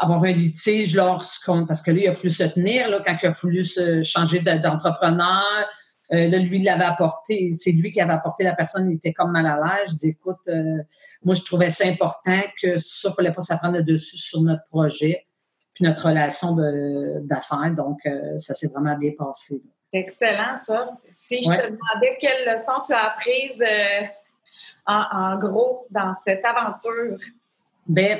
avoir 0.00 0.22
un 0.22 0.30
litige 0.30 0.94
lorsqu'on. 0.94 1.66
Parce 1.66 1.82
que 1.82 1.90
lui, 1.90 2.02
il 2.02 2.08
a 2.08 2.12
voulu 2.12 2.30
se 2.30 2.44
tenir 2.44 2.88
là, 2.88 3.02
quand 3.04 3.16
il 3.20 3.26
a 3.26 3.30
voulu 3.30 3.64
se 3.64 4.02
changer 4.02 4.38
d'entrepreneur. 4.40 5.66
Là, 6.10 6.38
lui, 6.38 6.58
il 6.58 6.64
l'avait 6.64 6.84
apporté. 6.84 7.52
C'est 7.54 7.72
lui 7.72 7.90
qui 7.90 8.00
avait 8.00 8.12
apporté 8.12 8.44
la 8.44 8.54
personne, 8.54 8.90
il 8.90 8.96
était 8.96 9.12
comme 9.12 9.32
mal 9.32 9.46
à 9.46 9.56
l'aise. 9.56 9.92
Je 9.92 9.96
dis, 9.96 10.08
écoute, 10.08 10.48
moi, 11.24 11.34
je 11.34 11.42
trouvais 11.42 11.70
ça 11.70 11.86
important 11.86 12.40
que 12.60 12.78
ça, 12.78 13.08
il 13.08 13.10
ne 13.10 13.14
fallait 13.14 13.32
pas 13.32 13.42
s'apprendre 13.42 13.76
le 13.76 13.82
dessus 13.82 14.16
sur 14.16 14.42
notre 14.42 14.66
projet 14.70 15.26
notre 15.80 16.08
relation 16.08 16.56
d'affaires. 17.22 17.72
Donc, 17.76 17.98
euh, 18.06 18.38
ça 18.38 18.54
s'est 18.54 18.68
vraiment 18.68 18.96
bien 18.96 19.12
passé. 19.16 19.62
Excellent, 19.92 20.54
ça. 20.54 20.90
Si 21.08 21.42
je 21.42 21.48
te 21.48 21.66
demandais 21.66 22.18
quelle 22.20 22.52
leçon 22.52 22.72
tu 22.84 22.92
as 22.92 23.06
apprise 23.06 23.60
euh, 23.60 24.06
en, 24.86 25.38
gros 25.38 25.86
dans 25.90 26.12
cette 26.12 26.44
aventure? 26.44 27.16
Bien, 27.86 28.18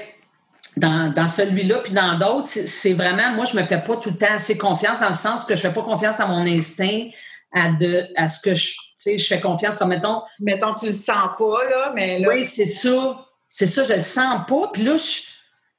dans, 0.77 1.29
celui-là, 1.29 1.81
puis 1.85 1.93
dans 1.93 2.19
d'autres, 2.19 2.47
c'est 2.47 2.95
vraiment, 2.95 3.33
moi, 3.33 3.45
je 3.45 3.57
me 3.57 3.63
fais 3.65 3.83
pas 3.83 3.97
tout 3.97 4.11
le 4.11 4.17
temps 4.17 4.33
assez 4.33 4.57
confiance 4.57 5.01
dans 5.01 5.09
le 5.09 5.15
sens 5.15 5.45
que 5.45 5.55
je 5.55 5.61
fais 5.61 5.73
pas 5.73 5.83
confiance 5.83 6.21
à 6.21 6.27
mon 6.27 6.47
instinct, 6.47 7.09
à, 7.53 8.29
ce 8.29 8.41
que 8.41 8.55
je, 8.55 8.73
je 9.05 9.27
fais 9.27 9.41
confiance 9.41 9.77
comme, 9.77 9.89
mettons... 9.89 10.23
Mettons, 10.41 10.75
tu 10.75 10.87
le 10.87 10.93
sens 10.93 11.31
pas, 11.39 11.65
là, 11.69 11.93
mais 11.95 12.19
là... 12.19 12.29
Oui, 12.29 12.45
c'est 12.45 12.67
ça. 12.67 13.25
C'est 13.51 13.67
ça, 13.67 13.83
je 13.83 13.95
le 13.95 14.01
sens 14.01 14.41
pas. 14.47 14.71
Puis 14.73 14.85
là, 14.85 14.97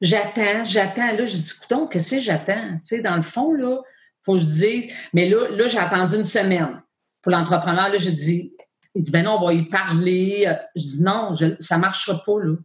J'attends, 0.01 0.63
j'attends. 0.63 1.11
Là, 1.11 1.25
je 1.25 1.35
dis, 1.35 1.53
écoutons, 1.57 1.87
qu'est-ce 1.87 2.15
que 2.15 2.21
j'attends? 2.21 2.77
Tu 2.81 2.87
sais, 2.87 3.01
dans 3.01 3.17
le 3.17 3.21
fond, 3.21 3.51
là, 3.51 3.81
faut 4.21 4.33
que 4.33 4.39
je 4.39 4.45
dise. 4.45 4.93
Mais 5.13 5.27
là, 5.27 5.49
là, 5.49 5.67
j'ai 5.67 5.77
attendu 5.77 6.15
une 6.15 6.25
semaine. 6.25 6.81
Pour 7.21 7.31
l'entrepreneur, 7.31 7.89
là, 7.89 7.97
je 7.97 8.09
dis, 8.09 8.53
il 8.95 9.03
dit, 9.03 9.11
ben 9.11 9.25
non, 9.25 9.37
on 9.39 9.45
va 9.45 9.53
y 9.53 9.67
parler. 9.67 10.51
Je 10.75 10.81
dis, 10.81 11.03
non, 11.03 11.35
ça 11.59 11.75
ne 11.75 11.81
marchera 11.81 12.23
pas, 12.25 12.39
là. 12.41 12.55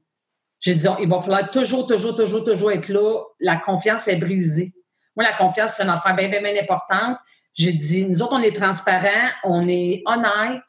J'ai 0.61 0.77
dit, 0.77 0.87
il 1.01 1.09
va 1.09 1.21
falloir 1.21 1.51
toujours, 1.51 1.87
toujours, 1.87 2.15
toujours, 2.15 2.45
toujours 2.45 2.71
être 2.71 2.89
là. 2.89 3.23
La 3.41 3.57
confiance 3.57 4.07
est 4.09 4.17
brisée. 4.17 4.73
Moi, 5.17 5.25
la 5.25 5.37
confiance, 5.37 5.75
c'est 5.77 5.83
une 5.83 5.91
affaire 5.91 6.15
bien, 6.15 6.29
bien, 6.29 6.41
bien 6.41 6.63
importante. 6.63 7.19
J'ai 7.55 7.73
dit, 7.73 8.07
nous 8.07 8.23
autres, 8.23 8.35
on 8.35 8.43
est 8.43 8.55
transparent, 8.55 9.31
on 9.45 9.67
est 9.69 10.03
honnête, 10.07 10.63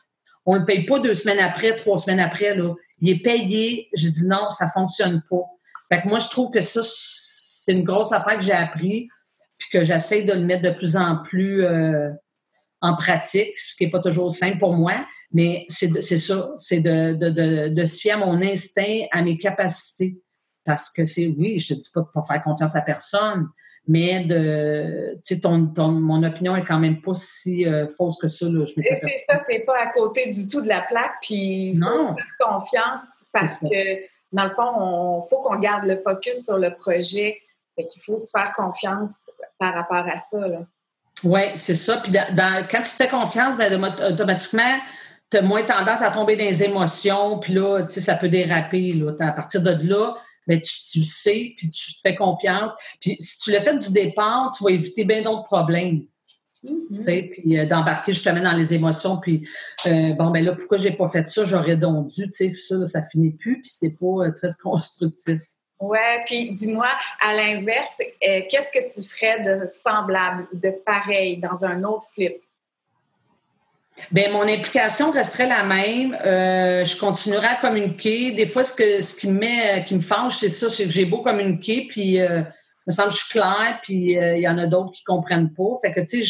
on 0.46 0.54
ne 0.54 0.60
le 0.60 0.66
paye 0.66 0.86
pas 0.86 1.00
deux 1.00 1.14
semaines 1.14 1.40
après, 1.40 1.76
trois 1.76 1.98
semaines 1.98 2.20
après, 2.20 2.56
là. 2.56 2.74
Il 3.02 3.10
est 3.10 3.22
payé. 3.22 3.90
J'ai 3.94 4.10
dit, 4.10 4.26
non, 4.26 4.50
ça 4.50 4.66
ne 4.66 4.72
fonctionne 4.72 5.22
pas. 5.30 5.44
Fait 5.92 6.02
que 6.02 6.08
moi, 6.08 6.20
je 6.20 6.30
trouve 6.30 6.52
que 6.52 6.62
ça, 6.62 6.82
c'est 6.84 7.74
une 7.74 7.84
grosse 7.84 8.12
affaire 8.12 8.38
que 8.38 8.44
j'ai 8.44 8.54
appris, 8.54 9.10
puis 9.58 9.70
que 9.72 9.84
j'essaie 9.84 10.24
de 10.24 10.34
le 10.34 10.46
mettre 10.46 10.62
de 10.62 10.70
plus 10.70 10.96
en 10.96 11.24
plus 11.24 11.64
euh, 11.64 12.10
en 12.82 12.96
pratique, 12.96 13.58
ce 13.58 13.76
qui 13.76 13.86
n'est 13.86 13.92
pas 13.92 14.00
toujours 14.00 14.32
simple 14.32 14.60
pour 14.60 14.74
moi, 14.74 15.06
mais 15.32 15.66
c'est 15.68 15.90
ça, 16.18 16.52
c'est 16.58 16.80
de, 16.80 17.14
de, 17.14 17.70
de, 17.70 17.86
se 17.86 18.00
fier 18.00 18.14
à 18.14 18.18
mon 18.18 18.42
instinct, 18.42 19.06
à 19.12 19.24
mes 19.24 19.38
capacités. 19.38 20.20
Parce 20.66 20.90
que 20.90 21.06
c'est, 21.06 21.28
oui, 21.28 21.60
je 21.60 21.74
te 21.74 21.80
dis 21.80 21.90
pas 21.94 22.02
de 22.02 22.08
pas 22.14 22.24
faire 22.24 22.44
confiance 22.44 22.76
à 22.76 22.82
personne, 22.82 23.48
mais 23.88 24.26
de, 24.26 25.14
tu 25.16 25.36
sais, 25.36 25.42
ton, 25.42 25.68
ton, 25.68 25.90
mon 25.92 26.24
opinion 26.24 26.56
est 26.56 26.66
quand 26.66 26.80
même 26.80 27.02
pas 27.02 27.14
si 27.14 27.68
euh, 27.68 27.88
fausse 27.90 28.18
que 28.18 28.28
ça. 28.28 28.48
Là. 28.48 28.66
Je 28.66 28.74
c'est 28.74 29.26
ça, 29.30 29.44
tu 29.48 29.54
n'es 29.54 29.60
pas 29.60 29.80
à 29.80 29.88
côté 29.88 30.30
du 30.32 30.48
tout 30.48 30.62
de 30.62 30.68
la 30.68 30.82
plaque, 30.82 31.16
puis 31.22 31.72
il 31.72 31.80
faut 31.80 32.16
faire 32.16 32.50
confiance 32.50 33.26
parce 33.32 33.60
que 33.60 34.06
dans 34.32 34.44
le 34.46 34.50
fond, 34.50 35.22
il 35.24 35.30
faut 35.30 35.42
qu'on 35.42 35.60
garde 35.60 35.86
le 35.86 35.98
focus 35.98 36.44
sur 36.44 36.58
le 36.58 36.74
projet. 36.74 37.42
Fait 37.78 37.86
qu'il 37.86 38.02
faut 38.02 38.18
se 38.18 38.30
faire 38.32 38.52
confiance 38.54 39.30
par 39.60 39.74
rapport 39.74 40.06
à 40.08 40.18
ça. 40.18 40.40
Oui, 41.24 41.42
c'est 41.56 41.76
ça. 41.76 41.98
Puis 41.98 42.12
quand 42.14 42.82
tu 42.82 42.90
te 42.90 42.96
fais 42.96 43.08
confiance, 43.08 43.58
ben, 43.58 43.84
automatiquement, 44.10 44.78
tu 45.30 45.38
as 45.38 45.42
moins 45.42 45.64
tendance 45.64 46.02
à 46.02 46.12
tomber 46.12 46.36
dans 46.36 46.44
les 46.44 46.64
émotions. 46.64 47.40
Puis 47.40 47.54
là, 47.54 47.84
tu 47.84 47.96
sais, 47.96 48.02
ça 48.02 48.16
peut 48.16 48.30
déraper. 48.30 48.94
Là. 48.94 49.14
À 49.20 49.32
partir 49.32 49.62
de 49.62 49.72
là, 49.88 50.16
ben, 50.48 50.60
tu, 50.60 50.72
tu 50.92 51.04
sais, 51.04 51.54
puis 51.58 51.70
tu 51.70 51.96
te 51.96 52.02
fais 52.02 52.16
confiance. 52.16 52.72
Puis 53.02 53.16
si 53.20 53.40
tu 53.40 53.52
le 53.52 53.60
fais 53.60 53.78
du 53.78 53.92
départ, 53.92 54.52
tu 54.56 54.64
vas 54.64 54.72
éviter 54.72 55.04
bien 55.04 55.22
d'autres 55.22 55.46
problèmes. 55.46 56.02
Mm-hmm. 56.64 57.30
Puis 57.32 57.60
euh, 57.60 57.66
d'embarquer 57.66 58.14
justement 58.14 58.42
dans 58.42 58.58
les 58.58 58.74
émotions, 58.74 59.18
puis 59.18 59.48
euh, 59.86 60.14
bon, 60.14 60.32
ben 60.32 60.44
là, 60.44 60.54
pourquoi 60.54 60.78
j'ai 60.78 60.92
pas 60.92 61.08
fait 61.10 61.28
ça? 61.30 61.46
J'aurais 61.46 61.78
donc 61.78 62.08
dû, 62.08 62.24
tu 62.24 62.32
sais, 62.32 62.52
ça, 62.52 62.86
ça 62.86 63.04
finit 63.04 63.32
plus, 63.32 63.62
puis 63.62 63.72
c'est 63.72 63.98
pas 63.98 64.26
euh, 64.26 64.32
très 64.32 64.50
constructif. 64.64 65.42
Ouais, 65.80 66.24
puis 66.26 66.54
dis-moi, 66.54 66.88
à 67.20 67.36
l'inverse, 67.36 67.98
qu'est-ce 68.22 68.72
que 68.72 68.80
tu 68.94 69.08
ferais 69.08 69.42
de 69.44 69.66
semblable, 69.66 70.48
de 70.54 70.70
pareil, 70.86 71.38
dans 71.38 71.66
un 71.66 71.84
autre 71.84 72.08
flip? 72.14 72.42
Bien, 74.12 74.32
mon 74.32 74.42
implication 74.42 75.12
resterait 75.12 75.48
la 75.48 75.64
même. 75.64 76.18
je 76.22 77.00
continuerai 77.00 77.48
à 77.48 77.56
communiquer. 77.56 78.32
Des 78.32 78.46
fois, 78.46 78.64
ce, 78.64 78.74
que, 78.74 79.02
ce 79.02 79.16
qui 79.16 79.28
me 79.28 79.40
met, 79.40 79.86
qui 79.86 79.96
me 79.96 80.02
fâche, 80.02 80.38
c'est 80.38 80.50
ça, 80.50 80.70
c'est 80.70 80.86
que 80.86 80.92
j'ai 80.92 81.06
beau 81.06 81.22
communiquer, 81.22 81.88
puis 81.90 82.20
me 82.20 82.92
semble 82.92 83.10
que 83.10 83.16
je 83.16 83.20
suis 83.20 83.32
claire, 83.32 83.80
puis 83.84 84.12
il 84.12 84.40
y 84.40 84.48
en 84.48 84.58
a 84.58 84.68
d'autres 84.68 84.92
qui 84.92 85.04
comprennent 85.04 85.54
pas. 85.54 85.78
Fait 85.82 85.94
que, 85.94 86.02
tu 86.02 86.26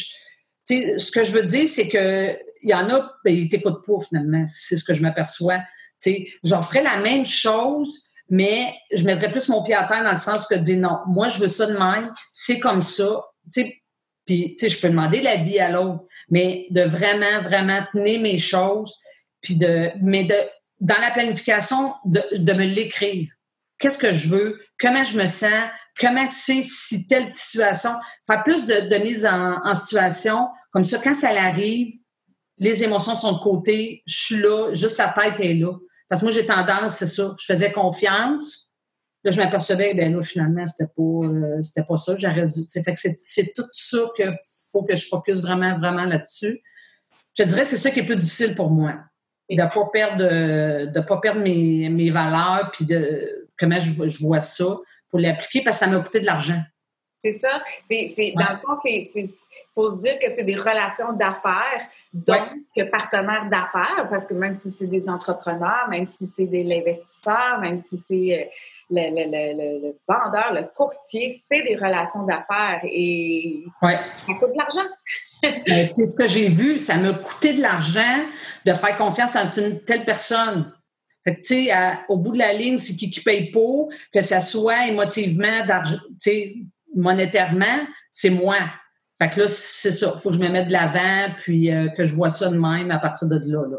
sais, 0.63 0.97
ce 0.97 1.12
que 1.12 1.23
je 1.23 1.32
veux 1.32 1.43
dire, 1.43 1.67
c'est 1.67 1.88
que 1.88 2.38
il 2.65 2.69
y 2.69 2.73
en 2.73 2.89
a, 2.89 3.13
ben, 3.23 3.34
ils 3.34 3.47
t'écoutent 3.47 3.86
pas 3.86 3.99
finalement. 4.08 4.43
C'est 4.47 4.75
ce 4.75 4.84
que 4.84 4.95
je 4.95 5.01
m'aperçois. 5.04 5.60
Tu 6.01 6.28
j'en 6.43 6.63
ferais 6.63 6.82
la 6.82 6.97
même 6.97 7.25
chose, 7.25 8.01
mais 8.28 8.73
je 8.91 9.04
mettrais 9.04 9.32
plus 9.32 9.47
mon 9.49 9.63
pied 9.63 9.75
à 9.75 9.84
terre 9.84 10.04
dans 10.04 10.12
le 10.12 10.17
sens 10.17 10.47
que 10.47 10.56
dire 10.56 10.80
non, 10.80 10.97
moi, 11.08 11.30
je 11.30 11.39
veux 11.39 11.47
ça 11.47 11.67
de 11.67 11.78
même, 11.78 12.12
c'est 12.34 12.60
comme 12.60 12.82
ça. 12.82 13.23
Tu 13.54 13.71
puis, 14.26 14.54
tu 14.54 14.58
sais, 14.58 14.70
je 14.70 14.80
peux 14.80 14.90
demander 14.90 15.22
l'avis 15.22 15.60
à 15.60 15.70
l'autre, 15.70 16.04
mais 16.30 16.68
de 16.72 16.82
vraiment, 16.82 17.42
vraiment 17.42 17.82
tenir 17.92 18.20
mes 18.22 18.40
choses, 18.40 18.96
puis 19.42 19.56
de, 19.56 19.92
mais 20.02 20.24
de, 20.24 20.36
dans 20.80 21.00
la 21.00 21.12
planification, 21.12 21.94
de, 22.06 22.22
de 22.34 22.54
me 22.54 22.66
l'écrire. 22.66 23.30
Qu'est-ce 23.78 23.98
que 23.98 24.14
je 24.14 24.30
veux? 24.30 24.60
Comment 24.80 25.04
je 25.04 25.18
me 25.18 25.28
sens? 25.28 25.70
comment 26.00 26.28
c'est 26.30 26.64
si 26.64 27.08
telle 27.08 27.34
situation, 27.34 27.92
faire 28.28 28.44
plus 28.44 28.66
de, 28.66 28.98
mise 28.98 29.26
en, 29.26 29.74
situation, 29.74 30.48
comme 30.72 30.84
ça, 30.84 31.00
quand 31.04 31.14
ça 31.14 31.30
arrive, 31.30 31.96
les 32.58 32.84
émotions 32.84 33.16
sont 33.16 33.34
de 33.34 33.40
côté, 33.40 34.04
je 34.06 34.26
suis 34.26 34.38
là, 34.38 34.74
juste 34.74 34.98
la 34.98 35.10
tête 35.10 35.40
est 35.40 35.54
là. 35.54 35.74
Parce 36.08 36.22
que 36.22 36.26
moi, 36.26 36.34
j'ai 36.34 36.46
tendance, 36.46 36.96
c'est 36.98 37.08
ça, 37.08 37.34
je 37.40 37.46
faisais 37.46 37.72
confiance, 37.72 38.64
là, 39.26 39.32
je 39.32 39.38
m'apercevais, 39.38 39.94
ben 39.96 40.16
là, 40.16 40.22
finalement, 40.22 40.66
c'était 40.68 40.92
pas, 40.96 41.28
euh, 41.28 41.62
c'était 41.62 41.84
pas 41.84 41.98
ça, 41.98 42.16
j'aurais 42.16 42.46
dû, 42.46 42.62
fait 42.72 42.94
que 42.94 43.00
c'est 43.18 43.54
tout 43.54 43.68
ça 43.72 43.98
qu'il 44.16 44.32
faut 44.72 44.84
que 44.84 44.96
je 44.96 45.08
focus 45.08 45.42
vraiment, 45.42 45.78
vraiment 45.80 46.06
là-dessus. 46.06 46.62
Je 47.38 47.44
dirais 47.44 47.64
que 47.64 47.68
c'est 47.68 47.78
ça 47.78 47.90
qui 47.90 48.00
est 48.00 48.06
plus 48.06 48.16
difficile 48.16 48.56
pour 48.56 48.70
moi. 48.70 48.94
De 49.50 49.56
ne 49.56 49.68
pas 49.68 49.90
perdre, 49.92 50.24
de 50.24 51.00
pas 51.02 51.18
perdre 51.18 51.42
mes, 51.42 51.90
mes 51.90 52.12
valeurs, 52.12 52.72
puis 52.72 52.86
de 52.86 53.50
comment 53.58 53.80
je, 53.80 54.08
je 54.08 54.20
vois 54.24 54.42
ça 54.42 54.78
pour 55.10 55.20
l'appliquer 55.20 55.64
parce 55.64 55.80
que 55.80 55.86
ça 55.86 55.92
m'a 55.92 56.00
coûté 56.00 56.20
de 56.20 56.26
l'argent. 56.26 56.62
C'est 57.20 57.40
ça. 57.40 57.64
C'est, 57.90 58.34
Dans 58.36 58.52
le 58.52 58.58
fond, 58.58 58.80
il 58.86 59.30
faut 59.74 59.96
se 59.96 60.02
dire 60.02 60.20
que 60.20 60.28
c'est 60.36 60.44
des 60.44 60.56
relations 60.56 61.14
d'affaires, 61.14 61.82
donc 62.14 62.50
que 62.76 62.84
partenaires 62.84 63.50
d'affaires, 63.50 64.08
parce 64.12 64.28
que 64.28 64.36
même 64.36 64.54
si 64.54 64.70
c'est 64.70 64.88
des 64.88 65.10
entrepreneurs, 65.10 65.88
même 65.90 66.06
si 66.06 66.28
c'est 66.28 66.46
des 66.46 66.64
investisseurs, 66.72 67.60
même 67.62 67.80
si 67.80 67.98
c'est 67.98 68.52
euh, 68.91 68.95
le, 68.95 69.82
le, 69.82 69.98
vendeur, 70.08 70.54
le 70.54 70.63
courtier, 70.76 71.30
c'est 71.30 71.63
des 71.63 71.76
relations 71.76 72.24
d'affaires 72.24 72.82
et 72.84 73.63
ouais. 73.82 73.98
ça 74.17 74.34
coûte 74.39 74.52
de 74.54 74.58
l'argent. 74.58 74.89
C'est 75.86 76.06
ce 76.06 76.17
que 76.17 76.28
j'ai 76.28 76.50
vu. 76.50 76.80
Ça 76.80 76.95
m'a 76.95 77.13
coûté 77.13 77.54
de 77.54 77.62
l'argent 77.62 78.26
de 78.65 78.74
faire 78.74 78.98
confiance 78.98 79.36
à 79.36 79.54
une 79.58 79.80
telle 79.82 80.04
personne. 80.04 80.74
Fait 81.24 81.36
que, 81.36 82.12
au 82.12 82.17
bout 82.17 82.34
de 82.34 82.39
la 82.39 82.54
ligne, 82.54 82.78
c'est 82.78 82.95
qui 82.95 83.10
qui 83.10 83.21
paye 83.21 83.52
pour, 83.52 83.89
que 84.13 84.21
ça 84.21 84.39
soit 84.39 84.88
émotivement, 84.88 85.65
monétairement, 86.95 87.88
c'est 88.12 88.30
moi. 88.30 88.58
Fait 89.17 89.30
que 89.30 89.41
là, 89.41 89.48
c'est 89.48 89.91
ça. 89.91 90.13
Il 90.15 90.21
faut 90.21 90.30
que 90.30 90.36
je 90.36 90.41
me 90.41 90.50
mette 90.50 90.67
de 90.67 90.74
l'avant, 90.74 91.34
puis 91.39 91.71
euh, 91.71 91.88
que 91.89 92.06
je 92.06 92.13
vois 92.13 92.30
ça 92.30 92.50
de 92.50 92.58
même 92.58 92.91
à 92.91 93.00
partir 93.00 93.28
de 93.28 93.39
là. 93.45 93.65
là. 93.69 93.78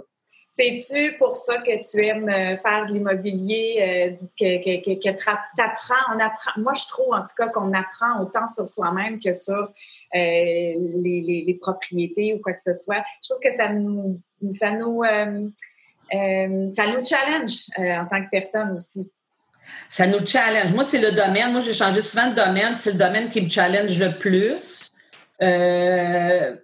C'est-tu 0.59 1.19
pour 1.19 1.37
ça 1.37 1.59
que 1.59 1.83
tu 1.89 2.03
aimes 2.03 2.31
euh, 2.31 2.57
faire 2.57 2.87
de 2.87 2.95
l'immobilier, 2.95 4.17
euh, 4.19 4.27
que, 4.41 4.81
que, 4.81 4.95
que, 4.95 5.09
apprends, 5.11 6.15
on 6.15 6.19
apprend, 6.19 6.53
moi 6.57 6.73
je 6.73 6.89
trouve 6.89 7.13
en 7.13 7.21
tout 7.21 7.35
cas 7.37 7.49
qu'on 7.49 7.75
apprend 7.75 8.23
autant 8.23 8.47
sur 8.47 8.67
soi-même 8.67 9.21
que 9.21 9.35
sur 9.35 9.55
euh, 9.55 9.69
les, 10.15 11.45
les, 11.47 11.59
propriétés 11.61 12.33
ou 12.33 12.39
quoi 12.39 12.55
que 12.55 12.61
ce 12.61 12.73
soit. 12.73 13.05
Je 13.23 13.29
trouve 13.29 13.41
que 13.43 13.55
ça 13.55 13.69
nous, 13.69 14.19
ça 14.53 14.71
nous, 14.71 15.03
ça 15.03 16.87
nous 16.87 17.05
challenge 17.05 17.67
en 17.77 18.07
tant 18.07 18.25
que 18.25 18.31
personne 18.31 18.77
aussi. 18.77 19.11
Ça 19.91 20.07
nous 20.07 20.25
challenge. 20.25 20.73
Moi, 20.73 20.85
c'est 20.85 21.01
le 21.01 21.11
domaine. 21.11 21.53
Moi, 21.53 21.61
j'ai 21.61 21.75
changé 21.75 22.01
souvent 22.01 22.31
de 22.31 22.35
domaine. 22.35 22.77
C'est 22.77 22.93
le 22.93 22.99
domaine 22.99 23.29
qui 23.29 23.43
me 23.43 23.51
challenge 23.51 23.99
le 23.99 24.17
plus 24.17 24.93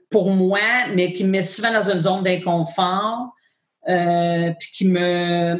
pour 0.08 0.30
moi, 0.30 0.60
mais 0.94 1.12
qui 1.12 1.24
me 1.24 1.30
met 1.30 1.42
souvent 1.42 1.72
dans 1.72 1.90
une 1.90 2.00
zone 2.00 2.22
d'inconfort. 2.22 3.34
Euh, 3.88 4.52
puis 4.60 4.68
qui 4.72 4.86
me 4.86 5.58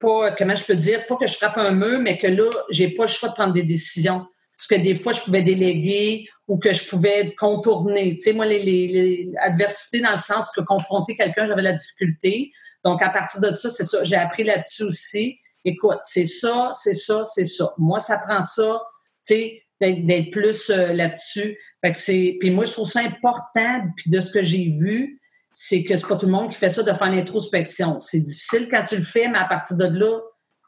pas 0.00 0.32
comment 0.32 0.56
je 0.56 0.64
peux 0.64 0.74
dire 0.74 1.06
pas 1.06 1.14
que 1.14 1.28
je 1.28 1.34
frappe 1.34 1.56
un 1.56 1.70
mur 1.70 2.00
mais 2.00 2.18
que 2.18 2.26
là 2.26 2.50
j'ai 2.70 2.88
pas 2.88 3.04
le 3.04 3.08
choix 3.08 3.28
de 3.28 3.34
prendre 3.34 3.52
des 3.52 3.62
décisions. 3.62 4.26
Parce 4.56 4.66
que 4.66 4.74
des 4.74 4.96
fois 4.96 5.12
je 5.12 5.20
pouvais 5.20 5.42
déléguer 5.42 6.28
ou 6.48 6.58
que 6.58 6.72
je 6.72 6.84
pouvais 6.88 7.32
contourner 7.36 8.16
tu 8.16 8.22
sais 8.22 8.32
moi 8.32 8.46
les, 8.46 8.58
les, 8.58 9.32
adversités 9.40 10.00
dans 10.00 10.10
le 10.10 10.16
sens 10.16 10.50
que 10.50 10.62
confronter 10.62 11.14
quelqu'un 11.14 11.46
j'avais 11.46 11.62
la 11.62 11.74
difficulté. 11.74 12.50
Donc 12.84 13.00
à 13.02 13.10
partir 13.10 13.40
de 13.40 13.52
ça 13.52 13.70
c'est 13.70 13.84
ça. 13.84 14.02
J'ai 14.02 14.16
appris 14.16 14.42
là-dessus 14.42 14.82
aussi. 14.82 15.38
Écoute 15.64 15.98
c'est 16.02 16.26
ça 16.26 16.72
c'est 16.72 16.94
ça 16.94 17.24
c'est 17.24 17.44
ça. 17.44 17.72
Moi 17.78 18.00
ça 18.00 18.18
prend 18.18 18.42
ça 18.42 18.82
tu 19.24 19.34
sais 19.34 19.62
d'être 19.80 20.30
plus 20.32 20.70
euh, 20.70 20.92
là-dessus. 20.92 21.56
Fait 21.80 21.92
que 21.92 21.98
c'est 21.98 22.36
puis 22.40 22.50
moi 22.50 22.64
je 22.64 22.72
trouve 22.72 22.90
ça 22.90 23.00
important 23.00 23.82
puis 23.96 24.10
de 24.10 24.18
ce 24.18 24.32
que 24.32 24.42
j'ai 24.42 24.70
vu 24.80 25.20
c'est 25.66 25.82
que 25.82 25.96
c'est 25.96 26.06
pas 26.06 26.16
tout 26.16 26.26
le 26.26 26.32
monde 26.32 26.50
qui 26.50 26.58
fait 26.58 26.68
ça 26.68 26.82
de 26.82 26.92
faire 26.92 27.10
l'introspection. 27.10 27.98
C'est 27.98 28.20
difficile 28.20 28.68
quand 28.70 28.84
tu 28.84 28.96
le 28.96 29.02
fais, 29.02 29.28
mais 29.28 29.38
à 29.38 29.46
partir 29.46 29.78
de 29.78 29.86
là, 29.86 30.20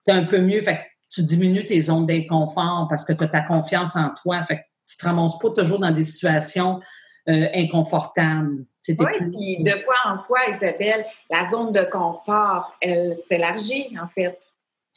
tu 0.06 0.10
es 0.10 0.16
un 0.16 0.24
peu 0.24 0.38
mieux. 0.38 0.62
Fait 0.62 0.76
que 0.76 0.80
tu 1.12 1.22
diminues 1.22 1.66
tes 1.66 1.82
zones 1.82 2.06
d'inconfort 2.06 2.86
parce 2.88 3.04
que 3.04 3.12
tu 3.12 3.22
as 3.22 3.28
ta 3.28 3.42
confiance 3.42 3.94
en 3.94 4.14
toi. 4.22 4.42
Fait 4.44 4.56
que 4.56 4.62
tu 4.88 4.96
te 4.96 5.04
ramasses 5.04 5.38
pas 5.38 5.50
toujours 5.50 5.80
dans 5.80 5.90
des 5.90 6.02
situations 6.02 6.80
euh, 7.28 7.46
inconfortables. 7.54 8.64
Oui, 8.88 8.94
puis 9.30 9.62
de 9.64 9.72
fois 9.72 9.96
en 10.06 10.18
fois, 10.18 10.38
Isabelle, 10.48 11.04
la 11.28 11.46
zone 11.50 11.72
de 11.72 11.82
confort, 11.92 12.74
elle 12.80 13.14
s'élargit, 13.14 13.94
en 14.02 14.06
fait. 14.06 14.38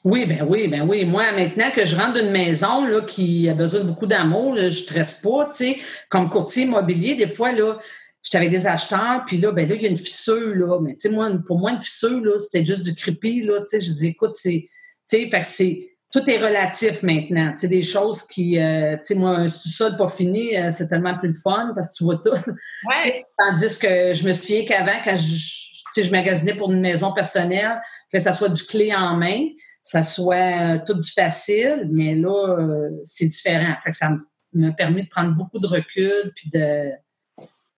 Oui, 0.05 0.25
ben 0.25 0.47
oui, 0.47 0.69
ben 0.69 0.87
oui. 0.87 1.03
Moi, 1.03 1.29
maintenant 1.33 1.71
que 1.71 1.85
je 1.85 1.93
rentre 1.97 2.21
d'une 2.21 2.31
maison 2.31 2.85
là, 2.85 3.01
qui 3.01 3.49
a 3.49 3.53
besoin 3.53 3.81
de 3.81 3.85
beaucoup 3.85 4.05
d'amour, 4.05 4.55
je 4.55 4.63
ne 4.63 4.69
stresse 4.69 5.15
pas, 5.15 5.47
tu 5.47 5.57
sais. 5.57 5.77
Comme 6.07 6.29
courtier 6.29 6.63
immobilier, 6.63 7.15
des 7.15 7.27
fois, 7.27 7.51
là, 7.51 7.77
j'étais 8.23 8.37
avec 8.37 8.49
des 8.49 8.67
acheteurs, 8.67 9.23
puis 9.25 9.37
là, 9.37 9.51
ben 9.51 9.67
là, 9.67 9.75
il 9.75 9.81
y 9.81 9.85
a 9.85 9.89
une 9.89 9.97
fissure, 9.97 10.55
là. 10.55 10.79
Mais 10.81 10.93
tu 10.93 11.01
sais, 11.01 11.09
moi, 11.09 11.31
pour 11.45 11.59
moi, 11.59 11.71
une 11.71 11.79
fissure, 11.79 12.21
là, 12.21 12.37
c'était 12.37 12.65
juste 12.65 12.83
du 12.83 12.93
creepy, 12.93 13.43
là. 13.43 13.61
Tu 13.61 13.67
sais, 13.67 13.79
je 13.79 13.91
dis, 13.91 14.07
écoute, 14.07 14.35
c'est, 14.35 14.69
tu 15.09 15.17
sais, 15.17 15.27
fait 15.27 15.41
que 15.41 15.47
c'est, 15.47 15.89
tout 16.11 16.27
est 16.29 16.37
relatif 16.37 17.03
maintenant. 17.03 17.51
Tu 17.51 17.59
sais, 17.59 17.67
des 17.67 17.81
choses 17.81 18.23
qui, 18.23 18.59
euh, 18.59 18.97
tu 18.97 19.01
sais, 19.03 19.15
moi, 19.15 19.31
un 19.37 19.47
sous-sol 19.47 19.95
pas 19.95 20.09
fini, 20.09 20.57
euh, 20.57 20.71
c'est 20.71 20.87
tellement 20.87 21.17
plus 21.17 21.29
le 21.29 21.35
fun 21.35 21.71
parce 21.75 21.91
que 21.91 21.97
tu 21.97 22.03
vois 22.03 22.17
tout. 22.17 22.31
Ouais. 22.87 23.25
Tandis 23.37 23.77
que 23.77 24.13
je 24.13 24.25
me 24.25 24.33
souviens 24.33 24.65
qu'avant, 24.65 24.99
quand 25.03 25.15
je, 25.15 25.35
tu 25.35 25.83
sais, 25.91 26.03
je 26.03 26.11
magasinais 26.11 26.55
pour 26.55 26.71
une 26.71 26.81
maison 26.81 27.13
personnelle, 27.13 27.79
que 28.11 28.19
ça 28.19 28.33
soit 28.33 28.49
du 28.49 28.63
clé 28.63 28.93
en 28.93 29.15
main, 29.15 29.47
ça 29.83 30.03
soit 30.03 30.35
euh, 30.75 30.79
tout 30.85 30.95
du 30.95 31.09
facile, 31.09 31.87
mais 31.91 32.15
là, 32.15 32.57
c'est 33.03 33.27
différent. 33.27 33.75
Fait 33.83 33.91
que 33.91 33.95
ça 33.95 34.11
m'a 34.53 34.71
permis 34.71 35.03
de 35.03 35.09
prendre 35.09 35.35
beaucoup 35.35 35.59
de 35.59 35.67
recul 35.67 36.31
puis 36.35 36.49
de, 36.49 36.91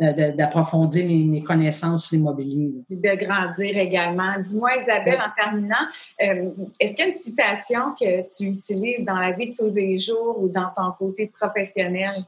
d'approfondir 0.01 1.05
mes, 1.05 1.43
connaissances 1.43 2.07
sur 2.07 2.17
l'immobilier. 2.17 2.73
De 2.89 3.15
grandir 3.15 3.77
également. 3.77 4.33
Dis-moi, 4.43 4.71
Isabelle, 4.81 5.19
en 5.19 5.31
terminant, 5.35 5.75
euh, 6.21 6.49
est-ce 6.79 6.95
qu'il 6.95 7.05
y 7.05 7.07
a 7.07 7.07
une 7.07 7.13
citation 7.13 7.93
que 7.99 8.21
tu 8.35 8.49
utilises 8.49 9.05
dans 9.05 9.17
la 9.17 9.31
vie 9.31 9.51
de 9.51 9.55
tous 9.55 9.73
les 9.73 9.99
jours 9.99 10.37
ou 10.41 10.49
dans 10.49 10.69
ton 10.75 10.91
côté 10.97 11.27
professionnel? 11.27 12.25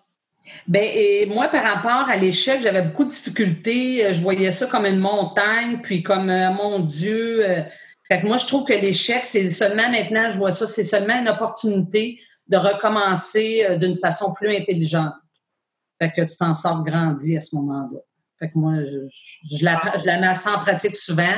Bien, 0.68 0.84
et 0.84 1.26
moi, 1.26 1.48
par 1.48 1.64
rapport 1.64 2.10
à 2.10 2.18
l'échec, 2.18 2.62
j'avais 2.62 2.84
beaucoup 2.84 3.06
de 3.06 3.10
difficultés. 3.10 4.14
Je 4.14 4.22
voyais 4.22 4.52
ça 4.52 4.68
comme 4.68 4.86
une 4.86 5.00
montagne, 5.00 5.80
puis 5.82 6.04
comme, 6.04 6.30
euh, 6.30 6.52
mon 6.52 6.80
Dieu. 6.80 7.50
Euh, 7.50 7.62
fait 8.08 8.22
que 8.22 8.28
moi, 8.28 8.38
je 8.38 8.46
trouve 8.46 8.66
que 8.66 8.74
l'échec, 8.74 9.22
c'est 9.24 9.50
seulement 9.50 9.90
maintenant, 9.90 10.30
je 10.30 10.38
vois 10.38 10.52
ça, 10.52 10.68
c'est 10.68 10.84
seulement 10.84 11.18
une 11.20 11.30
opportunité 11.30 12.20
de 12.50 12.58
recommencer 12.58 13.66
d'une 13.80 13.96
façon 13.96 14.34
plus 14.34 14.54
intelligente. 14.54 15.14
Fait 16.04 16.12
que 16.12 16.30
tu 16.30 16.36
t'en 16.36 16.54
sors 16.54 16.84
grandi 16.84 17.38
à 17.38 17.40
ce 17.40 17.56
moment-là. 17.56 18.00
Fait 18.38 18.50
que 18.50 18.58
moi, 18.58 18.74
je, 18.84 19.64
la, 19.64 19.82
je 19.98 20.06
la 20.06 20.20
mets 20.20 20.28
en 20.28 20.60
pratique 20.60 20.98
souvent. 20.98 21.38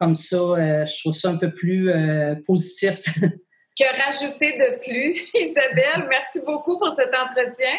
Comme 0.00 0.16
ça, 0.16 0.36
euh, 0.36 0.84
je 0.84 1.00
trouve 1.00 1.12
ça 1.12 1.30
un 1.30 1.36
peu 1.36 1.52
plus 1.52 1.90
euh, 1.90 2.34
positif. 2.44 3.04
que 3.78 4.04
rajouter 4.04 4.58
de 4.58 4.78
plus? 4.82 5.22
Isabelle, 5.40 6.08
merci 6.08 6.40
beaucoup 6.44 6.76
pour 6.76 6.92
cet 6.96 7.14
entretien. 7.14 7.72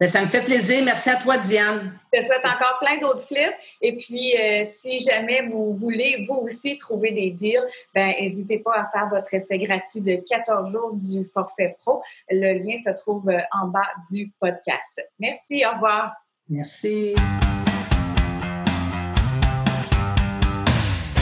Ben, 0.00 0.08
ça 0.08 0.22
me 0.22 0.28
fait 0.28 0.40
plaisir. 0.40 0.82
Merci 0.82 1.10
à 1.10 1.16
toi, 1.16 1.36
Diane. 1.36 1.92
Je 2.10 2.20
te 2.20 2.24
souhaite 2.24 2.44
encore 2.46 2.78
plein 2.80 2.96
d'autres 2.96 3.26
flips. 3.26 3.54
Et 3.82 3.98
puis, 3.98 4.34
euh, 4.34 4.64
si 4.78 4.98
jamais 4.98 5.42
vous 5.42 5.74
voulez, 5.74 6.24
vous 6.26 6.36
aussi, 6.36 6.78
trouver 6.78 7.12
des 7.12 7.30
deals, 7.30 7.66
ben, 7.94 8.14
n'hésitez 8.18 8.60
pas 8.60 8.72
à 8.76 8.90
faire 8.90 9.10
votre 9.10 9.34
essai 9.34 9.58
gratuit 9.58 10.00
de 10.00 10.16
14 10.26 10.72
jours 10.72 10.94
du 10.94 11.22
forfait 11.22 11.76
pro. 11.78 12.02
Le 12.30 12.64
lien 12.64 12.76
se 12.76 12.90
trouve 12.98 13.28
euh, 13.28 13.40
en 13.52 13.68
bas 13.68 13.90
du 14.10 14.32
podcast. 14.40 15.06
Merci. 15.18 15.64
Au 15.70 15.74
revoir. 15.74 16.14
Merci. 16.48 17.14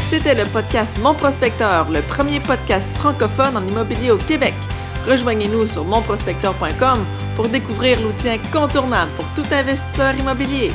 C'était 0.09 0.37
le 0.37 0.45
podcast 0.53 0.97
Mon 1.03 1.15
Prospecteur, 1.15 1.91
le 1.91 2.01
premier 2.03 2.39
podcast 2.39 2.97
francophone 2.97 3.57
en 3.57 3.67
immobilier 3.67 4.13
au 4.13 4.19
Québec. 4.19 4.55
Rejoignez-nous 5.09 5.67
sur 5.67 5.85
monprospecteur.com 5.85 6.99
pour 7.35 7.49
découvrir 7.49 7.99
l'outil 8.01 8.29
incontournable 8.29 9.11
pour 9.17 9.25
tout 9.35 9.49
investisseur 9.55 10.15
immobilier. 10.19 10.71